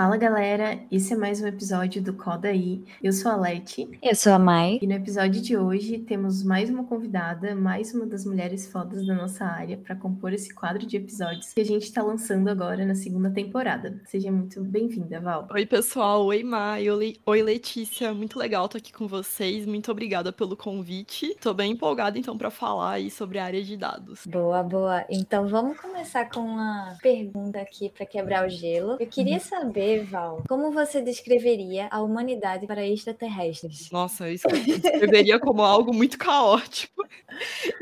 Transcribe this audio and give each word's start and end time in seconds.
Fala 0.00 0.16
galera, 0.16 0.80
esse 0.90 1.12
é 1.12 1.16
mais 1.16 1.42
um 1.42 1.46
episódio 1.46 2.00
do 2.00 2.14
Coda 2.14 2.48
aí. 2.48 2.82
Eu 3.02 3.12
sou 3.12 3.30
a 3.30 3.36
Leti. 3.36 3.86
Eu 4.02 4.14
sou 4.14 4.32
a 4.32 4.38
Mai. 4.38 4.78
E 4.80 4.86
no 4.86 4.94
episódio 4.94 5.42
de 5.42 5.58
hoje 5.58 5.98
temos 5.98 6.42
mais 6.42 6.70
uma 6.70 6.84
convidada, 6.84 7.54
mais 7.54 7.92
uma 7.92 8.06
das 8.06 8.24
mulheres 8.24 8.66
fodas 8.66 9.06
da 9.06 9.14
nossa 9.14 9.44
área 9.44 9.76
para 9.76 9.94
compor 9.94 10.32
esse 10.32 10.54
quadro 10.54 10.86
de 10.86 10.96
episódios 10.96 11.52
que 11.52 11.60
a 11.60 11.64
gente 11.66 11.82
está 11.82 12.02
lançando 12.02 12.48
agora 12.48 12.86
na 12.86 12.94
segunda 12.94 13.28
temporada. 13.28 14.00
Seja 14.06 14.32
muito 14.32 14.62
bem-vinda, 14.62 15.20
Val. 15.20 15.46
Oi, 15.52 15.66
pessoal. 15.66 16.24
Oi, 16.24 16.42
Mai. 16.42 16.86
Oi, 16.88 17.42
Letícia. 17.42 18.14
Muito 18.14 18.38
legal 18.38 18.64
estar 18.64 18.78
aqui 18.78 18.94
com 18.94 19.06
vocês. 19.06 19.66
Muito 19.66 19.92
obrigada 19.92 20.32
pelo 20.32 20.56
convite. 20.56 21.36
Tô 21.42 21.52
bem 21.52 21.72
empolgada 21.72 22.18
então 22.18 22.38
para 22.38 22.48
falar 22.50 22.92
aí 22.92 23.10
sobre 23.10 23.38
a 23.38 23.44
área 23.44 23.62
de 23.62 23.76
dados. 23.76 24.26
Boa, 24.26 24.62
boa. 24.62 25.04
Então 25.10 25.46
vamos 25.46 25.78
começar 25.78 26.24
com 26.30 26.40
uma 26.40 26.96
pergunta 27.02 27.60
aqui 27.60 27.90
para 27.90 28.06
quebrar 28.06 28.46
o 28.46 28.48
gelo. 28.48 28.96
Eu 28.98 29.06
queria 29.06 29.38
saber 29.38 29.89
Val, 29.98 30.42
como 30.48 30.70
você 30.70 31.02
descreveria 31.02 31.88
a 31.90 32.00
humanidade 32.00 32.66
para 32.66 32.86
extraterrestres? 32.86 33.90
Nossa, 33.90 34.28
eu 34.28 34.34
descreveria 34.34 35.38
como 35.38 35.62
algo 35.62 35.92
muito 35.92 36.16
caótico. 36.16 37.00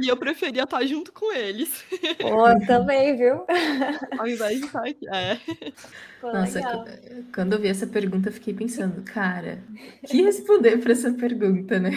E 0.01 0.09
eu 0.09 0.17
preferia 0.17 0.63
estar 0.65 0.85
junto 0.85 1.13
com 1.13 1.33
eles. 1.33 1.85
Pô, 2.21 2.67
também, 2.67 3.17
viu? 3.17 3.45
Ao 4.19 4.27
invés 4.27 4.61
de 4.61 4.67
estar 4.67 4.87
aqui. 4.87 5.09
É. 5.09 5.39
Pô, 6.21 6.33
Nossa, 6.33 6.59
legal. 6.59 6.85
quando 7.33 7.53
eu 7.53 7.61
vi 7.61 7.69
essa 7.69 7.87
pergunta, 7.87 8.29
eu 8.29 8.33
fiquei 8.33 8.53
pensando, 8.53 9.03
cara, 9.03 9.61
que 10.05 10.21
responder 10.23 10.79
para 10.79 10.93
essa 10.93 11.13
pergunta, 11.13 11.79
né? 11.79 11.91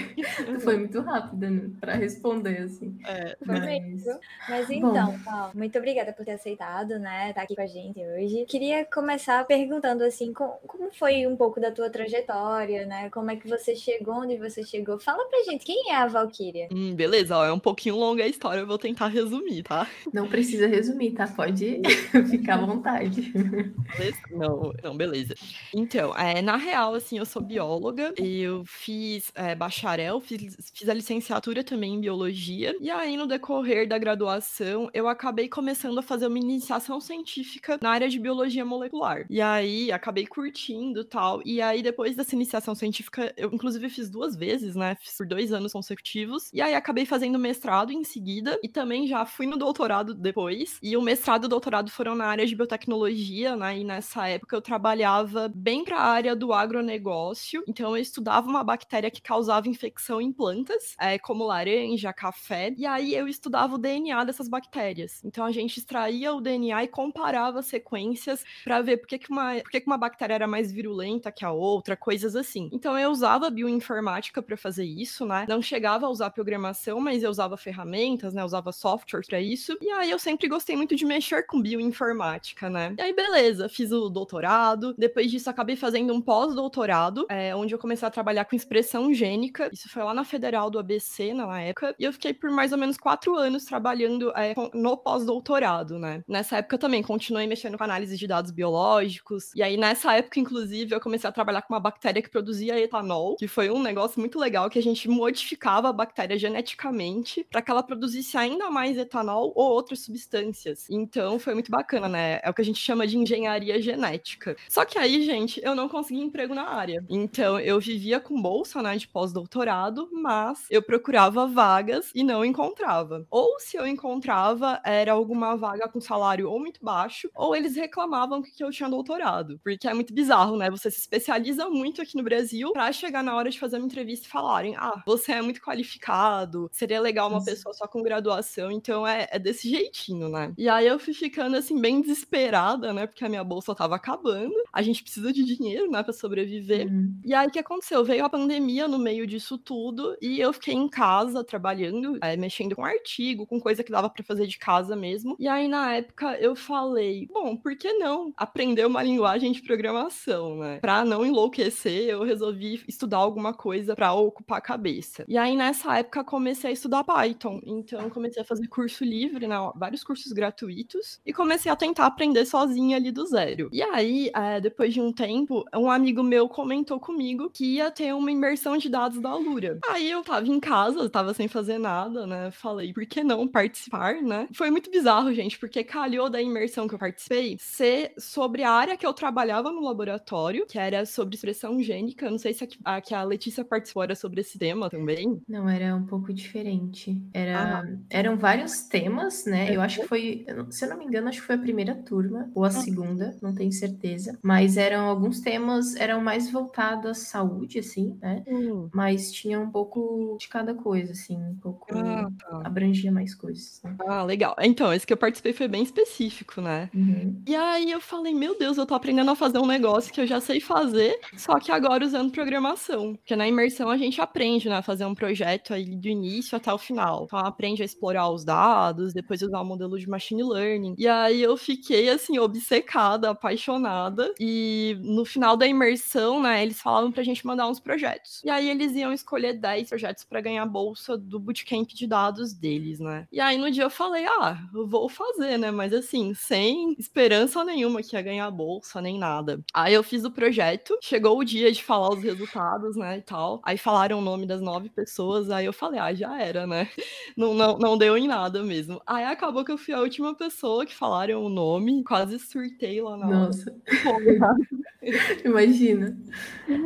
Foi 0.61 0.77
muito 0.77 1.01
rápida 1.01 1.49
né, 1.49 1.69
para 1.79 1.95
responder, 1.95 2.59
assim. 2.59 2.99
É, 3.05 3.35
Foi 3.43 3.59
mas... 3.59 3.65
mesmo. 3.65 4.19
Mas 4.47 4.69
então, 4.69 5.19
Paulo, 5.19 5.51
muito 5.55 5.77
obrigada 5.77 6.13
por 6.13 6.23
ter 6.23 6.33
aceitado, 6.33 6.99
né? 6.99 7.29
Estar 7.29 7.33
tá 7.33 7.41
aqui 7.41 7.55
com 7.55 7.61
a 7.61 7.67
gente 7.67 7.99
hoje. 7.99 8.45
Queria 8.45 8.85
começar 8.85 9.43
perguntando, 9.45 10.00
assim, 10.03 10.33
como 10.33 10.91
foi 10.93 11.25
um 11.25 11.35
pouco 11.35 11.59
da 11.59 11.71
tua 11.71 11.89
trajetória, 11.89 12.85
né? 12.85 13.09
Como 13.09 13.31
é 13.31 13.35
que 13.35 13.47
você 13.47 13.75
chegou 13.75 14.15
onde 14.15 14.37
você 14.37 14.63
chegou? 14.63 14.99
Fala 14.99 15.25
pra 15.27 15.43
gente, 15.43 15.65
quem 15.65 15.91
é 15.91 15.95
a 15.95 16.07
Valkyria? 16.07 16.67
Hum, 16.71 16.95
beleza, 16.95 17.37
ó, 17.37 17.45
é 17.45 17.51
um 17.51 17.59
pouquinho 17.59 17.95
longa 17.95 18.23
a 18.23 18.27
história, 18.27 18.61
eu 18.61 18.67
vou 18.67 18.77
tentar 18.77 19.07
resumir, 19.07 19.63
tá? 19.63 19.87
Não 20.13 20.27
precisa 20.27 20.67
resumir, 20.67 21.11
tá? 21.11 21.27
Pode 21.27 21.81
ficar 22.29 22.55
à 22.55 22.65
vontade. 22.65 23.21
Beleza? 23.31 24.17
Não, 24.31 24.73
não, 24.83 24.97
beleza. 24.97 25.35
Então, 25.73 26.15
é, 26.15 26.41
na 26.41 26.57
real, 26.57 26.93
assim, 26.93 27.17
eu 27.17 27.25
sou 27.25 27.41
bióloga, 27.41 28.13
eu 28.17 28.63
fiz 28.65 29.31
é, 29.35 29.55
bacharel, 29.55 30.19
fiz, 30.19 30.71
fiz 30.73 30.89
a 30.89 30.93
licenciatura 30.93 31.63
também 31.63 31.95
em 31.95 32.01
biologia, 32.01 32.75
e 32.79 32.89
aí 32.89 33.17
no 33.17 33.27
decorrer 33.27 33.87
da 33.87 33.97
graduação, 33.97 34.89
eu 34.93 35.07
acabei 35.07 35.47
começando 35.47 35.97
a 35.97 36.01
fazer 36.01 36.27
uma 36.27 36.39
iniciação 36.39 36.99
científica 36.99 37.77
na 37.81 37.89
área 37.89 38.09
de 38.09 38.19
biologia 38.19 38.65
molecular. 38.65 39.25
E 39.29 39.41
aí, 39.41 39.90
acabei 39.91 40.25
curtindo 40.25 41.03
tal, 41.03 41.41
e 41.45 41.61
aí 41.61 41.81
depois 41.81 42.15
dessa 42.15 42.35
iniciação 42.35 42.75
científica, 42.75 43.33
eu 43.37 43.49
inclusive 43.53 43.89
fiz 43.89 44.09
duas 44.09 44.35
vezes, 44.35 44.75
né, 44.75 44.95
fiz 44.99 45.17
por 45.17 45.25
dois 45.25 45.51
anos 45.51 45.73
consecutivos, 45.73 46.49
e 46.53 46.61
aí 46.61 46.73
acabei 46.75 47.05
fazendo 47.05 47.39
mestrado 47.39 47.91
em 47.91 48.03
seguida, 48.03 48.59
e 48.63 48.67
também 48.67 49.07
já 49.07 49.25
fui 49.25 49.45
no 49.45 49.57
doutorado 49.57 50.13
depois, 50.13 50.77
e 50.81 50.95
o 50.95 51.01
mestrado 51.01 51.43
e 51.43 51.45
o 51.45 51.49
doutorado 51.49 51.89
foram 51.91 52.15
na 52.15 52.25
área 52.25 52.45
de 52.45 52.55
biotecnologia, 52.55 53.55
né, 53.55 53.79
e 53.79 53.83
nessa 53.83 54.27
época 54.27 54.55
eu 54.55 54.61
trabalhava 54.61 55.51
bem 55.53 55.83
para 55.83 55.97
a 55.97 56.07
área 56.07 56.35
do 56.35 56.53
agronegócio, 56.53 57.63
então 57.67 57.95
eu 57.95 58.01
estudava 58.01 58.47
uma 58.47 58.63
bactéria 58.63 59.11
que 59.11 59.21
causava 59.21 59.67
infecção 59.67 60.21
em 60.21 60.31
plantas, 60.31 60.95
é, 60.99 61.17
como 61.19 61.45
laranja, 61.45 62.13
café, 62.13 62.73
e 62.77 62.85
aí 62.85 63.15
eu 63.15 63.27
estudava 63.27 63.75
o 63.75 63.77
DNA 63.77 64.23
dessas 64.23 64.47
bactérias. 64.47 65.23
Então 65.23 65.45
a 65.45 65.51
gente 65.51 65.77
extraía 65.77 66.33
o 66.33 66.41
DNA 66.41 66.83
e 66.83 66.87
comparava 66.87 67.61
sequências 67.61 68.43
para 68.63 68.81
ver 68.81 68.97
por 68.97 69.07
que, 69.07 69.19
que, 69.19 69.31
uma, 69.31 69.55
por 69.55 69.71
que, 69.71 69.80
que 69.81 69.87
uma 69.87 69.97
bactéria 69.97 70.35
era 70.35 70.47
mais 70.47 70.71
virulenta 70.71 71.31
que 71.31 71.43
a 71.43 71.51
outra, 71.51 71.97
coisas 71.97 72.35
assim. 72.35 72.69
Então 72.71 72.97
eu 72.97 73.09
usava 73.09 73.49
bioinformática 73.49 74.41
para 74.41 74.55
fazer 74.55 74.85
isso, 74.85 75.25
né? 75.25 75.45
Não 75.47 75.61
chegava 75.61 76.05
a 76.05 76.09
usar 76.09 76.29
programação, 76.29 76.99
mas 76.99 77.23
eu 77.23 77.29
usava 77.29 77.57
ferramentas, 77.57 78.33
né? 78.33 78.43
Usava 78.43 78.71
software 78.71 79.21
para 79.27 79.41
isso. 79.41 79.77
E 79.81 79.89
aí 79.91 80.09
eu 80.09 80.19
sempre 80.19 80.47
gostei 80.47 80.75
muito 80.75 80.95
de 80.95 81.05
mexer 81.05 81.45
com 81.45 81.61
bioinformática, 81.61 82.69
né? 82.69 82.93
E 82.97 83.01
aí 83.01 83.13
beleza, 83.13 83.67
fiz 83.67 83.91
o 83.91 84.09
doutorado. 84.09 84.93
Depois 84.97 85.29
disso, 85.29 85.49
acabei 85.49 85.75
fazendo 85.75 86.13
um 86.13 86.21
pós-doutorado, 86.21 87.25
é, 87.29 87.55
onde 87.55 87.73
eu 87.73 87.79
comecei 87.79 88.07
a 88.07 88.11
trabalhar 88.11 88.45
com 88.45 88.55
expressão 88.55 89.13
gênica. 89.13 89.69
Isso 89.71 89.89
foi 89.89 90.03
lá 90.03 90.13
na 90.13 90.23
Federal 90.23 90.69
do 90.69 90.79
ABC, 90.79 91.33
na 91.33 91.61
época. 91.61 91.95
E 91.99 92.03
eu 92.03 92.13
fiquei 92.13 92.33
por 92.33 92.49
mais 92.51 92.71
ou 92.71 92.77
menos 92.77 92.97
quatro 92.97 93.35
anos 93.35 93.65
trabalhando 93.65 94.31
é, 94.35 94.53
no 94.73 94.97
pós-doutorado, 94.97 95.97
né? 95.97 96.23
Nessa 96.27 96.57
época 96.57 96.77
também 96.77 97.01
continuei 97.03 97.47
mexendo 97.47 97.77
com 97.77 97.83
análise 97.83 98.17
de 98.17 98.27
dados 98.27 98.51
biológicos. 98.51 99.51
E 99.55 99.60
aí, 99.61 99.77
nessa 99.77 100.13
época, 100.15 100.39
inclusive, 100.39 100.93
eu 100.93 100.99
comecei 100.99 101.29
a 101.29 101.33
trabalhar 101.33 101.61
com 101.61 101.73
uma 101.73 101.79
bactéria 101.79 102.21
que 102.21 102.29
produzia 102.29 102.79
etanol, 102.79 103.35
que 103.35 103.47
foi 103.47 103.69
um 103.69 103.81
negócio 103.81 104.19
muito 104.19 104.39
legal 104.39 104.69
que 104.69 104.79
a 104.79 104.83
gente 104.83 105.09
modificava 105.09 105.89
a 105.89 105.93
bactéria 105.93 106.37
geneticamente 106.37 107.45
para 107.49 107.61
que 107.61 107.71
ela 107.71 107.83
produzisse 107.83 108.37
ainda 108.37 108.69
mais 108.69 108.97
etanol 108.97 109.51
ou 109.55 109.71
outras 109.71 109.99
substâncias. 109.99 110.89
Então, 110.89 111.39
foi 111.39 111.53
muito 111.53 111.71
bacana, 111.71 112.07
né? 112.07 112.39
É 112.43 112.49
o 112.49 112.53
que 112.53 112.61
a 112.61 112.65
gente 112.65 112.79
chama 112.79 113.07
de 113.07 113.17
engenharia 113.17 113.81
genética. 113.81 114.55
Só 114.69 114.85
que 114.85 114.97
aí, 114.97 115.23
gente, 115.23 115.61
eu 115.63 115.75
não 115.75 115.89
consegui 115.89 116.21
emprego 116.21 116.53
na 116.53 116.67
área. 116.69 117.03
Então, 117.09 117.59
eu 117.59 117.79
vivia 117.79 118.19
com 118.19 118.41
bolsa, 118.41 118.81
né, 118.81 118.97
de 118.97 119.07
pós-doutorado, 119.07 120.09
mas 120.11 120.65
eu 120.69 120.81
procurava 120.81 121.47
vagas 121.47 122.11
e 122.15 122.23
não 122.23 122.43
encontrava. 122.45 123.25
Ou 123.29 123.59
se 123.59 123.77
eu 123.77 123.85
encontrava, 123.87 124.81
era 124.85 125.13
alguma 125.13 125.55
vaga 125.55 125.87
com 125.87 125.99
salário 126.01 126.49
ou 126.49 126.59
muito 126.59 126.83
baixo, 126.83 127.29
ou 127.35 127.55
eles 127.55 127.75
reclamavam 127.75 128.41
que 128.41 128.63
eu 128.63 128.71
tinha 128.71 128.89
doutorado. 128.89 129.50
Porque 129.63 129.87
é 129.87 129.93
muito 129.93 130.13
bizarro, 130.13 130.57
né? 130.57 130.69
Você 130.69 130.89
se 130.89 130.99
especializa 130.99 131.69
muito 131.69 132.01
aqui 132.01 132.17
no 132.17 132.23
Brasil 132.23 132.71
para 132.73 132.91
chegar 132.91 133.23
na 133.23 133.35
hora 133.35 133.49
de 133.49 133.59
fazer 133.59 133.77
uma 133.77 133.85
entrevista 133.85 134.27
e 134.27 134.29
falarem: 134.29 134.75
ah, 134.75 135.01
você 135.05 135.33
é 135.33 135.41
muito 135.41 135.61
qualificado, 135.61 136.69
seria 136.71 136.99
legal 136.99 137.29
uma 137.29 137.43
pessoa 137.43 137.73
só 137.73 137.87
com 137.87 138.01
graduação. 138.01 138.71
Então, 138.71 139.05
é, 139.05 139.27
é 139.31 139.39
desse 139.39 139.69
jeitinho, 139.69 140.29
né? 140.29 140.53
E 140.57 140.69
aí 140.69 140.87
eu 140.87 140.99
fui 140.99 141.13
ficando, 141.13 141.55
assim, 141.55 141.79
bem 141.79 142.01
desesperada, 142.01 142.93
né? 142.93 143.07
Porque 143.07 143.25
a 143.25 143.29
minha 143.29 143.43
bolsa 143.43 143.75
tava 143.75 143.95
acabando. 143.95 144.53
A 144.71 144.81
gente 144.81 145.01
precisa 145.01 145.31
de 145.33 145.43
dinheiro, 145.43 145.89
né, 145.89 146.03
para 146.03 146.13
sobreviver. 146.13 146.87
Uhum. 146.87 147.19
E 147.25 147.33
aí 147.33 147.47
o 147.47 147.51
que 147.51 147.59
aconteceu? 147.59 148.03
Veio 148.03 148.25
a 148.25 148.29
pandemia 148.29 148.87
no 148.87 148.97
meio 148.97 149.25
disso 149.27 149.57
tudo 149.57 150.15
e 150.21 150.39
eu 150.39 150.53
fiquei 150.53 150.73
em 150.73 150.87
casa 150.87 151.43
trabalhando, 151.43 152.17
é, 152.21 152.35
mexendo 152.37 152.75
com 152.75 152.85
artigo, 152.85 153.45
com 153.45 153.59
coisa 153.59 153.83
que 153.83 153.91
dava 153.91 154.09
para 154.09 154.23
fazer 154.23 154.47
de 154.47 154.57
casa 154.57 154.95
mesmo. 154.95 155.35
E 155.39 155.47
aí 155.47 155.67
na 155.67 155.95
época 155.95 156.37
eu 156.39 156.55
falei, 156.55 157.27
bom, 157.31 157.57
por 157.57 157.75
que 157.75 157.93
não 157.93 158.33
aprender 158.37 158.85
uma 158.85 159.03
linguagem 159.03 159.40
de 159.49 159.61
programação, 159.61 160.57
né? 160.57 160.79
Para 160.79 161.05
não 161.05 161.25
enlouquecer, 161.25 162.09
eu 162.09 162.23
resolvi 162.23 162.83
estudar 162.87 163.17
alguma 163.17 163.53
coisa 163.53 163.95
para 163.95 164.13
ocupar 164.13 164.57
a 164.57 164.61
cabeça. 164.61 165.25
E 165.27 165.37
aí 165.37 165.55
nessa 165.55 165.97
época 165.97 166.23
comecei 166.23 166.69
a 166.69 166.73
estudar 166.73 167.03
Python. 167.03 167.61
Então 167.65 168.09
comecei 168.09 168.41
a 168.41 168.45
fazer 168.45 168.67
curso 168.67 169.03
livre, 169.03 169.47
né, 169.47 169.55
vários 169.75 170.03
cursos 170.03 170.31
gratuitos 170.31 171.19
e 171.25 171.33
comecei 171.33 171.71
a 171.71 171.75
tentar 171.75 172.05
aprender 172.05 172.45
sozinha 172.45 172.97
ali 172.97 173.11
do 173.11 173.25
zero. 173.25 173.69
E 173.71 173.81
aí, 173.81 174.29
é, 174.35 174.59
depois 174.59 174.93
de 174.93 175.01
um 175.01 175.11
tempo, 175.13 175.65
um 175.73 175.89
amigo 175.89 176.21
meu 176.21 176.47
comentou 176.49 176.99
comigo 176.99 177.49
que 177.49 177.75
ia 177.75 177.89
ter 177.89 178.13
uma 178.13 178.31
imersão 178.31 178.77
de 178.77 178.89
dados 178.89 179.19
da 179.19 179.29
Alura. 179.29 179.79
Aí 179.89 180.11
eu 180.11 180.23
tava 180.23 180.47
em 180.47 180.59
casa, 180.59 181.09
tava 181.09 181.33
sem 181.33 181.47
fazer 181.47 181.77
nada, 181.77 182.27
né? 182.27 182.51
Falei, 182.51 182.93
por 182.93 183.05
que 183.05 183.23
não 183.23 183.47
participar, 183.47 184.15
né? 184.21 184.47
Foi 184.53 184.69
muito 184.69 184.91
bizarro, 184.91 185.33
gente, 185.33 185.57
porque 185.57 185.83
calhou 185.83 186.29
da 186.29 186.41
imersão 186.41 186.87
que 186.87 186.95
eu 186.95 186.99
participei 186.99 187.55
ser 187.59 188.13
sobre 188.17 188.63
a 188.63 188.71
área 188.71 188.97
que 188.97 189.05
eu 189.05 189.13
trabalhava 189.31 189.71
no 189.71 189.81
laboratório, 189.81 190.65
que 190.67 190.77
era 190.77 191.05
sobre 191.05 191.35
expressão 191.35 191.81
gênica. 191.81 192.25
Eu 192.25 192.31
não 192.31 192.37
sei 192.37 192.53
se 192.53 192.65
a, 192.83 192.97
a, 192.97 193.01
que 193.01 193.15
a 193.15 193.23
Letícia 193.23 193.63
participou 193.63 194.03
era 194.03 194.13
sobre 194.13 194.41
esse 194.41 194.59
tema 194.59 194.89
também. 194.89 195.41
Não, 195.47 195.69
era 195.69 195.95
um 195.95 196.05
pouco 196.05 196.33
diferente. 196.33 197.19
Era, 197.33 197.79
ah. 197.79 197.97
Eram 198.09 198.37
vários 198.37 198.81
temas, 198.83 199.45
né? 199.45 199.73
Eu 199.73 199.81
acho 199.81 200.01
que 200.01 200.07
foi, 200.07 200.45
se 200.69 200.83
eu 200.83 200.89
não 200.89 200.97
me 200.97 201.05
engano, 201.05 201.29
acho 201.29 201.39
que 201.39 201.47
foi 201.47 201.55
a 201.55 201.59
primeira 201.59 201.95
turma 201.95 202.51
ou 202.53 202.65
a 202.65 202.67
ah. 202.67 202.71
segunda, 202.71 203.37
não 203.41 203.55
tenho 203.55 203.71
certeza. 203.71 204.37
Mas 204.43 204.75
eram 204.75 205.05
alguns 205.05 205.39
temas, 205.39 205.95
eram 205.95 206.21
mais 206.21 206.51
voltados 206.51 207.11
à 207.11 207.13
saúde, 207.13 207.79
assim, 207.79 208.17
né? 208.21 208.43
Uhum. 208.45 208.89
Mas 208.93 209.31
tinha 209.31 209.59
um 209.59 209.71
pouco 209.71 210.35
de 210.37 210.49
cada 210.49 210.73
coisa, 210.73 211.13
assim, 211.13 211.37
um 211.37 211.55
pouco. 211.55 211.87
Ah, 211.95 212.29
tá. 212.37 212.61
abrangia 212.65 213.11
mais 213.11 213.33
coisas. 213.33 213.81
Né? 213.83 213.95
Ah, 214.05 214.23
legal. 214.23 214.55
Então, 214.59 214.93
esse 214.93 215.07
que 215.07 215.13
eu 215.13 215.17
participei 215.17 215.53
foi 215.53 215.69
bem 215.69 215.83
específico, 215.83 216.59
né? 216.59 216.89
Uhum. 216.93 217.41
E 217.47 217.55
aí 217.55 217.91
eu 217.91 218.01
falei, 218.01 218.33
meu 218.33 218.57
Deus, 218.57 218.77
eu 218.77 218.85
tô 218.85 218.93
aprendendo 218.93 219.20
a 219.29 219.35
fazer 219.35 219.59
um 219.59 219.65
negócio 219.65 220.11
que 220.11 220.19
eu 220.19 220.27
já 220.27 220.41
sei 220.41 220.59
fazer, 220.59 221.19
só 221.37 221.59
que 221.59 221.71
agora 221.71 222.05
usando 222.05 222.31
programação. 222.31 223.15
Porque 223.15 223.35
na 223.35 223.47
imersão 223.47 223.89
a 223.89 223.97
gente 223.97 224.19
aprende, 224.19 224.67
né? 224.67 224.77
A 224.77 224.81
fazer 224.81 225.05
um 225.05 225.15
projeto 225.15 225.73
aí 225.73 225.95
do 225.95 226.07
início 226.07 226.55
até 226.57 226.73
o 226.73 226.77
final. 226.77 227.23
Então, 227.25 227.39
aprende 227.39 227.81
a 227.81 227.85
explorar 227.85 228.29
os 228.29 228.43
dados, 228.43 229.13
depois 229.13 229.41
usar 229.41 229.61
o 229.61 229.65
modelo 229.65 229.99
de 229.99 230.09
machine 230.09 230.43
learning. 230.43 230.95
E 230.97 231.07
aí 231.07 231.41
eu 231.41 231.55
fiquei, 231.57 232.09
assim, 232.09 232.39
obcecada, 232.39 233.29
apaixonada. 233.29 234.33
E 234.39 234.97
no 235.01 235.25
final 235.25 235.55
da 235.55 235.67
imersão, 235.67 236.41
né, 236.41 236.63
eles 236.63 236.81
falavam 236.81 237.11
pra 237.11 237.23
gente 237.23 237.45
mandar 237.45 237.67
uns 237.67 237.79
projetos. 237.79 238.41
E 238.43 238.49
aí 238.49 238.69
eles 238.69 238.93
iam 238.95 239.13
escolher 239.13 239.53
10 239.53 239.89
projetos 239.89 240.23
para 240.23 240.41
ganhar 240.41 240.65
bolsa 240.65 241.17
do 241.17 241.39
bootcamp 241.39 241.89
de 241.89 242.07
dados 242.07 242.53
deles, 242.53 242.99
né? 242.99 243.27
E 243.31 243.39
aí 243.39 243.57
no 243.57 243.71
dia 243.71 243.83
eu 243.83 243.89
falei, 243.89 244.25
ah, 244.25 244.57
eu 244.73 244.87
vou 244.87 245.09
fazer, 245.09 245.57
né? 245.57 245.71
Mas 245.71 245.93
assim, 245.93 246.33
sem 246.33 246.95
esperança 246.97 247.63
nenhuma 247.63 248.01
que 248.01 248.15
ia 248.15 248.21
ganhar 248.21 248.49
bolsa, 248.51 249.01
nem 249.01 249.10
nada. 249.17 249.59
Aí 249.73 249.93
eu 249.93 250.03
fiz 250.03 250.23
o 250.23 250.31
projeto, 250.31 250.97
chegou 251.01 251.37
o 251.37 251.43
dia 251.43 251.71
de 251.71 251.83
falar 251.83 252.09
os 252.09 252.23
resultados, 252.23 252.95
né, 252.95 253.17
e 253.17 253.21
tal. 253.21 253.61
Aí 253.63 253.77
falaram 253.77 254.19
o 254.19 254.21
nome 254.21 254.45
das 254.45 254.61
nove 254.61 254.89
pessoas, 254.89 255.49
aí 255.49 255.65
eu 255.65 255.73
falei, 255.73 255.99
ah, 255.99 256.13
já 256.13 256.39
era, 256.39 256.65
né? 256.67 256.89
Não, 257.37 257.53
não, 257.53 257.77
não 257.77 257.97
deu 257.97 258.17
em 258.17 258.27
nada 258.27 258.61
mesmo. 258.61 259.01
Aí 259.07 259.23
acabou 259.23 259.63
que 259.63 259.71
eu 259.71 259.77
fui 259.77 259.93
a 259.93 260.01
última 260.01 260.35
pessoa 260.35 260.85
que 260.85 260.93
falaram 260.93 261.43
o 261.43 261.49
nome, 261.49 262.03
quase 262.03 262.37
surtei 262.37 263.01
lá 263.01 263.15
na 263.15 263.25
Nossa. 263.25 263.73
hora. 264.05 264.55
Imagina. 265.43 266.15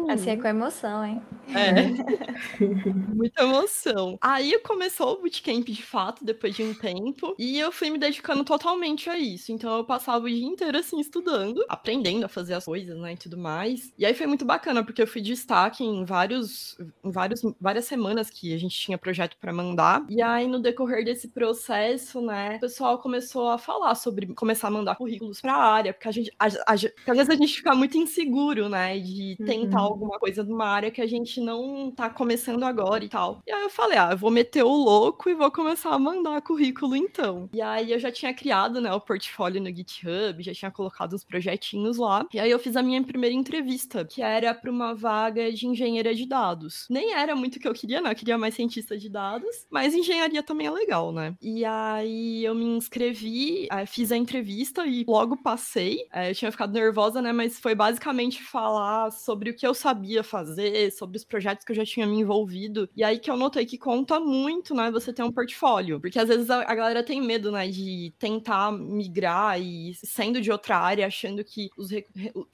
Assim 0.09 0.29
é 0.29 0.37
com 0.37 0.47
emoção, 0.47 1.03
hein? 1.03 1.21
É. 1.49 1.73
Muita 3.13 3.43
emoção. 3.43 4.17
Aí 4.21 4.57
começou 4.59 5.13
o 5.13 5.21
bootcamp 5.21 5.65
de 5.65 5.83
fato, 5.83 6.23
depois 6.23 6.55
de 6.55 6.63
um 6.63 6.73
tempo, 6.73 7.35
e 7.37 7.59
eu 7.59 7.71
fui 7.71 7.89
me 7.89 7.97
dedicando 7.97 8.43
totalmente 8.43 9.09
a 9.09 9.17
isso. 9.17 9.51
Então 9.51 9.77
eu 9.77 9.83
passava 9.83 10.25
o 10.25 10.29
dia 10.29 10.45
inteiro 10.45 10.77
assim 10.77 10.99
estudando, 10.99 11.63
aprendendo 11.67 12.14
a 12.23 12.27
fazer 12.27 12.53
as 12.53 12.65
coisas, 12.65 12.97
né, 12.97 13.13
e 13.13 13.17
tudo 13.17 13.37
mais. 13.37 13.93
E 13.97 14.05
aí 14.05 14.13
foi 14.13 14.27
muito 14.27 14.45
bacana, 14.45 14.83
porque 14.83 15.01
eu 15.01 15.07
fui 15.07 15.21
destaque 15.21 15.83
em 15.83 16.05
vários, 16.05 16.77
em 17.03 17.11
vários, 17.11 17.41
várias 17.59 17.85
semanas 17.85 18.29
que 18.29 18.53
a 18.53 18.57
gente 18.57 18.77
tinha 18.77 18.97
projeto 18.97 19.37
para 19.39 19.53
mandar. 19.53 20.05
E 20.09 20.21
aí 20.21 20.47
no 20.47 20.59
decorrer 20.59 21.03
desse 21.03 21.27
processo, 21.27 22.21
né, 22.21 22.57
o 22.57 22.59
pessoal 22.59 22.99
começou 22.99 23.49
a 23.49 23.57
falar 23.57 23.95
sobre 23.95 24.27
começar 24.33 24.67
a 24.67 24.71
mandar 24.71 24.95
currículos 24.95 25.41
para 25.41 25.53
a 25.53 25.65
área, 25.65 25.93
porque 25.93 26.07
a 26.07 26.11
gente, 26.11 26.31
a, 26.39 26.47
a, 26.47 26.77
porque 26.77 27.11
às 27.11 27.17
vezes 27.17 27.29
a 27.29 27.35
gente 27.35 27.55
fica 27.55 27.75
muito 27.75 27.97
inseguro, 27.97 28.69
né, 28.69 28.99
de 28.99 29.35
tentar 29.45 29.79
uhum. 29.79 29.85
alguma 29.85 30.19
coisa 30.19 30.43
numa 30.43 30.67
área 30.67 30.91
que 30.91 31.01
a 31.01 31.07
gente 31.07 31.39
não 31.41 31.91
tá 31.91 32.09
começando 32.09 32.63
agora 32.63 33.03
e 33.03 33.09
tal. 33.09 33.41
E 33.45 33.51
aí 33.51 33.63
eu 33.63 33.69
falei, 33.69 33.97
ah, 33.97 34.09
eu 34.11 34.17
vou 34.17 34.31
meter 34.31 34.63
o 34.63 34.69
louco 34.71 35.29
e 35.29 35.35
vou 35.35 35.51
começar 35.51 35.93
a 35.93 35.99
mandar 35.99 36.41
currículo 36.41 36.95
então. 36.95 37.49
E 37.53 37.61
aí 37.61 37.91
eu 37.91 37.99
já 37.99 38.11
tinha 38.11 38.33
criado, 38.33 38.79
né, 38.79 38.93
o 38.93 39.01
portfólio 39.01 39.61
no 39.61 39.75
GitHub, 39.75 40.41
já 40.41 40.53
tinha 40.53 40.71
colocado 40.71 41.13
os 41.13 41.23
projetinhos 41.23 41.97
lá. 41.97 42.04
E 42.33 42.39
aí 42.39 42.51
eu 42.51 42.59
fiz 42.59 42.75
a 42.75 42.83
minha 42.83 43.03
primeira 43.03 43.35
entrevista, 43.35 44.05
que 44.05 44.21
era 44.21 44.53
para 44.53 44.71
uma 44.71 44.93
vaga 44.93 45.51
de 45.51 45.67
engenharia 45.67 46.13
de 46.15 46.25
dados. 46.27 46.85
Nem 46.89 47.13
era 47.13 47.35
muito 47.35 47.57
o 47.57 47.59
que 47.59 47.67
eu 47.67 47.73
queria, 47.73 48.01
né? 48.01 48.11
Eu 48.11 48.15
queria 48.15 48.37
mais 48.37 48.55
cientista 48.55 48.97
de 48.97 49.09
dados, 49.09 49.65
mas 49.69 49.93
engenharia 49.93 50.43
também 50.43 50.67
é 50.67 50.71
legal, 50.71 51.11
né? 51.11 51.35
E 51.41 51.63
aí 51.65 52.43
eu 52.43 52.55
me 52.55 52.65
inscrevi, 52.65 53.67
eh, 53.71 53.85
fiz 53.85 54.11
a 54.11 54.17
entrevista 54.17 54.85
e 54.85 55.05
logo 55.07 55.37
passei. 55.37 55.99
Eh, 56.13 56.31
eu 56.31 56.35
tinha 56.35 56.51
ficado 56.51 56.73
nervosa, 56.73 57.21
né? 57.21 57.31
Mas 57.31 57.59
foi 57.59 57.75
basicamente 57.75 58.43
falar 58.43 59.11
sobre 59.11 59.49
o 59.51 59.55
que 59.55 59.65
eu 59.65 59.73
sabia 59.73 60.23
fazer, 60.23 60.91
sobre 60.91 61.17
os 61.17 61.25
projetos 61.25 61.65
que 61.65 61.71
eu 61.71 61.75
já 61.75 61.85
tinha 61.85 62.05
me 62.07 62.17
envolvido. 62.19 62.89
E 62.95 63.03
aí 63.03 63.19
que 63.19 63.29
eu 63.29 63.37
notei 63.37 63.65
que 63.65 63.77
conta 63.77 64.19
muito, 64.19 64.73
né, 64.73 64.91
você 64.91 65.13
ter 65.13 65.23
um 65.23 65.31
portfólio. 65.31 65.99
Porque 65.99 66.19
às 66.19 66.27
vezes 66.27 66.49
a 66.49 66.75
galera 66.75 67.03
tem 67.03 67.21
medo, 67.21 67.51
né, 67.51 67.67
de 67.67 68.13
tentar 68.19 68.71
migrar 68.71 69.59
e 69.61 69.93
sendo 69.95 70.41
de 70.41 70.51
outra 70.51 70.77
área, 70.77 71.07
achando 71.07 71.43
que 71.43 71.69
os, 71.77 71.84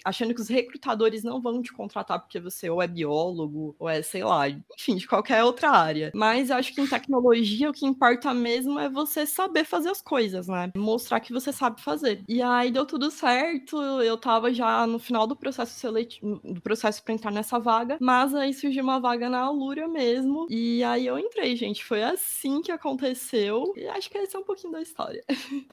achando 0.03 0.33
que 0.33 0.41
os 0.41 0.47
recrutadores 0.47 1.23
não 1.23 1.41
vão 1.41 1.61
te 1.61 1.73
contratar 1.73 2.19
porque 2.19 2.39
você 2.39 2.69
ou 2.69 2.81
é 2.81 2.87
biólogo, 2.87 3.75
ou 3.79 3.89
é, 3.89 4.01
sei 4.01 4.23
lá, 4.23 4.49
enfim, 4.49 4.95
de 4.95 5.07
qualquer 5.07 5.43
outra 5.43 5.71
área. 5.71 6.11
Mas 6.13 6.49
eu 6.49 6.55
acho 6.57 6.73
que 6.73 6.81
em 6.81 6.87
tecnologia 6.87 7.69
o 7.69 7.73
que 7.73 7.85
importa 7.85 8.33
mesmo 8.33 8.79
é 8.79 8.89
você 8.89 9.25
saber 9.25 9.65
fazer 9.65 9.89
as 9.89 10.01
coisas, 10.01 10.47
né? 10.47 10.71
Mostrar 10.75 11.19
que 11.19 11.33
você 11.33 11.51
sabe 11.51 11.81
fazer. 11.81 12.23
E 12.27 12.41
aí 12.41 12.71
deu 12.71 12.85
tudo 12.85 13.11
certo, 13.11 13.81
eu 14.01 14.17
tava 14.17 14.53
já 14.53 14.85
no 14.87 14.99
final 14.99 15.27
do 15.27 15.35
processo 15.35 15.79
seletivo, 15.79 16.39
do 16.43 16.61
processo 16.61 17.03
para 17.03 17.13
entrar 17.13 17.31
nessa 17.31 17.59
vaga, 17.59 17.97
mas 17.99 18.33
aí 18.33 18.53
surgiu 18.53 18.83
uma 18.83 18.99
vaga 18.99 19.29
na 19.29 19.39
Alura 19.39 19.87
mesmo, 19.87 20.47
e 20.49 20.83
aí 20.83 21.05
eu 21.05 21.17
entrei, 21.17 21.55
gente. 21.55 21.83
Foi 21.83 22.03
assim 22.03 22.61
que 22.61 22.71
aconteceu, 22.71 23.73
e 23.75 23.87
acho 23.87 24.09
que 24.09 24.17
esse 24.17 24.35
é 24.35 24.39
um 24.39 24.43
pouquinho 24.43 24.73
da 24.73 24.81
história. 24.81 25.23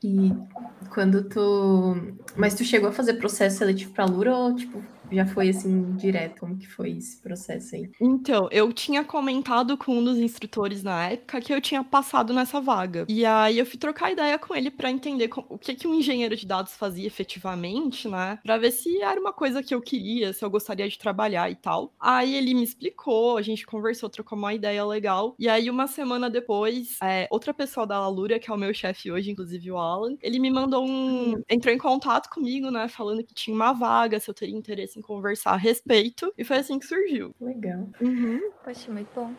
E 0.02 0.32
quando 0.92 1.28
tu. 1.28 1.96
Mas 2.36 2.54
tu 2.54 2.64
chegou 2.64 2.88
a 2.88 2.92
fazer 2.92 3.14
processo 3.14 3.47
seletivo 3.50 3.92
pra 3.92 4.04
Alura 4.04 4.36
ou, 4.36 4.54
tipo, 4.54 4.82
já 5.10 5.26
foi 5.26 5.48
assim 5.48 5.96
direto? 5.96 6.40
Como 6.40 6.56
que 6.56 6.68
foi 6.68 6.90
esse 6.92 7.20
processo 7.20 7.74
aí? 7.74 7.90
Então, 8.00 8.48
eu 8.50 8.72
tinha 8.72 9.04
comentado 9.04 9.76
com 9.76 9.98
um 9.98 10.04
dos 10.04 10.18
instrutores 10.18 10.82
na 10.82 11.08
época 11.08 11.40
que 11.40 11.52
eu 11.52 11.60
tinha 11.60 11.82
passado 11.82 12.32
nessa 12.32 12.60
vaga. 12.60 13.06
E 13.08 13.24
aí 13.24 13.58
eu 13.58 13.66
fui 13.66 13.78
trocar 13.78 14.12
ideia 14.12 14.38
com 14.38 14.54
ele 14.54 14.70
para 14.70 14.90
entender 14.90 15.30
o 15.48 15.58
que 15.58 15.74
que 15.74 15.88
um 15.88 15.94
engenheiro 15.94 16.36
de 16.36 16.46
dados 16.46 16.74
fazia 16.74 17.06
efetivamente, 17.06 18.08
né? 18.08 18.38
Para 18.42 18.58
ver 18.58 18.70
se 18.70 19.00
era 19.00 19.20
uma 19.20 19.32
coisa 19.32 19.62
que 19.62 19.74
eu 19.74 19.80
queria, 19.80 20.32
se 20.32 20.44
eu 20.44 20.50
gostaria 20.50 20.88
de 20.88 20.98
trabalhar 20.98 21.50
e 21.50 21.54
tal. 21.54 21.92
Aí 21.98 22.34
ele 22.34 22.54
me 22.54 22.62
explicou, 22.62 23.36
a 23.36 23.42
gente 23.42 23.66
conversou, 23.66 24.08
trocou 24.08 24.36
uma 24.36 24.54
ideia 24.54 24.84
legal. 24.84 25.34
E 25.38 25.48
aí 25.48 25.70
uma 25.70 25.86
semana 25.86 26.28
depois, 26.28 26.96
é, 27.02 27.26
outra 27.30 27.54
pessoa 27.54 27.86
da 27.86 28.00
Lalura, 28.00 28.38
que 28.38 28.50
é 28.50 28.54
o 28.54 28.58
meu 28.58 28.74
chefe 28.74 29.10
hoje, 29.10 29.30
inclusive 29.30 29.70
o 29.70 29.78
Alan, 29.78 30.16
ele 30.22 30.38
me 30.38 30.50
mandou 30.50 30.84
um, 30.84 31.34
hum. 31.34 31.42
entrou 31.48 31.74
em 31.74 31.78
contato 31.78 32.28
comigo, 32.28 32.70
né, 32.70 32.88
falando 32.88 33.24
que 33.24 33.34
tinha 33.34 33.54
uma 33.54 33.72
vaga, 33.72 34.20
se 34.20 34.28
eu 34.28 34.34
teria 34.34 34.56
interesse 34.56 34.97
em 34.98 35.02
conversar 35.02 35.52
a 35.52 35.56
respeito. 35.56 36.32
E 36.36 36.44
foi 36.44 36.58
assim 36.58 36.78
que 36.78 36.86
surgiu. 36.86 37.34
Legal. 37.40 37.88
Uhum. 38.00 38.50
Poxa, 38.64 38.92
muito 38.92 39.08
bom. 39.14 39.32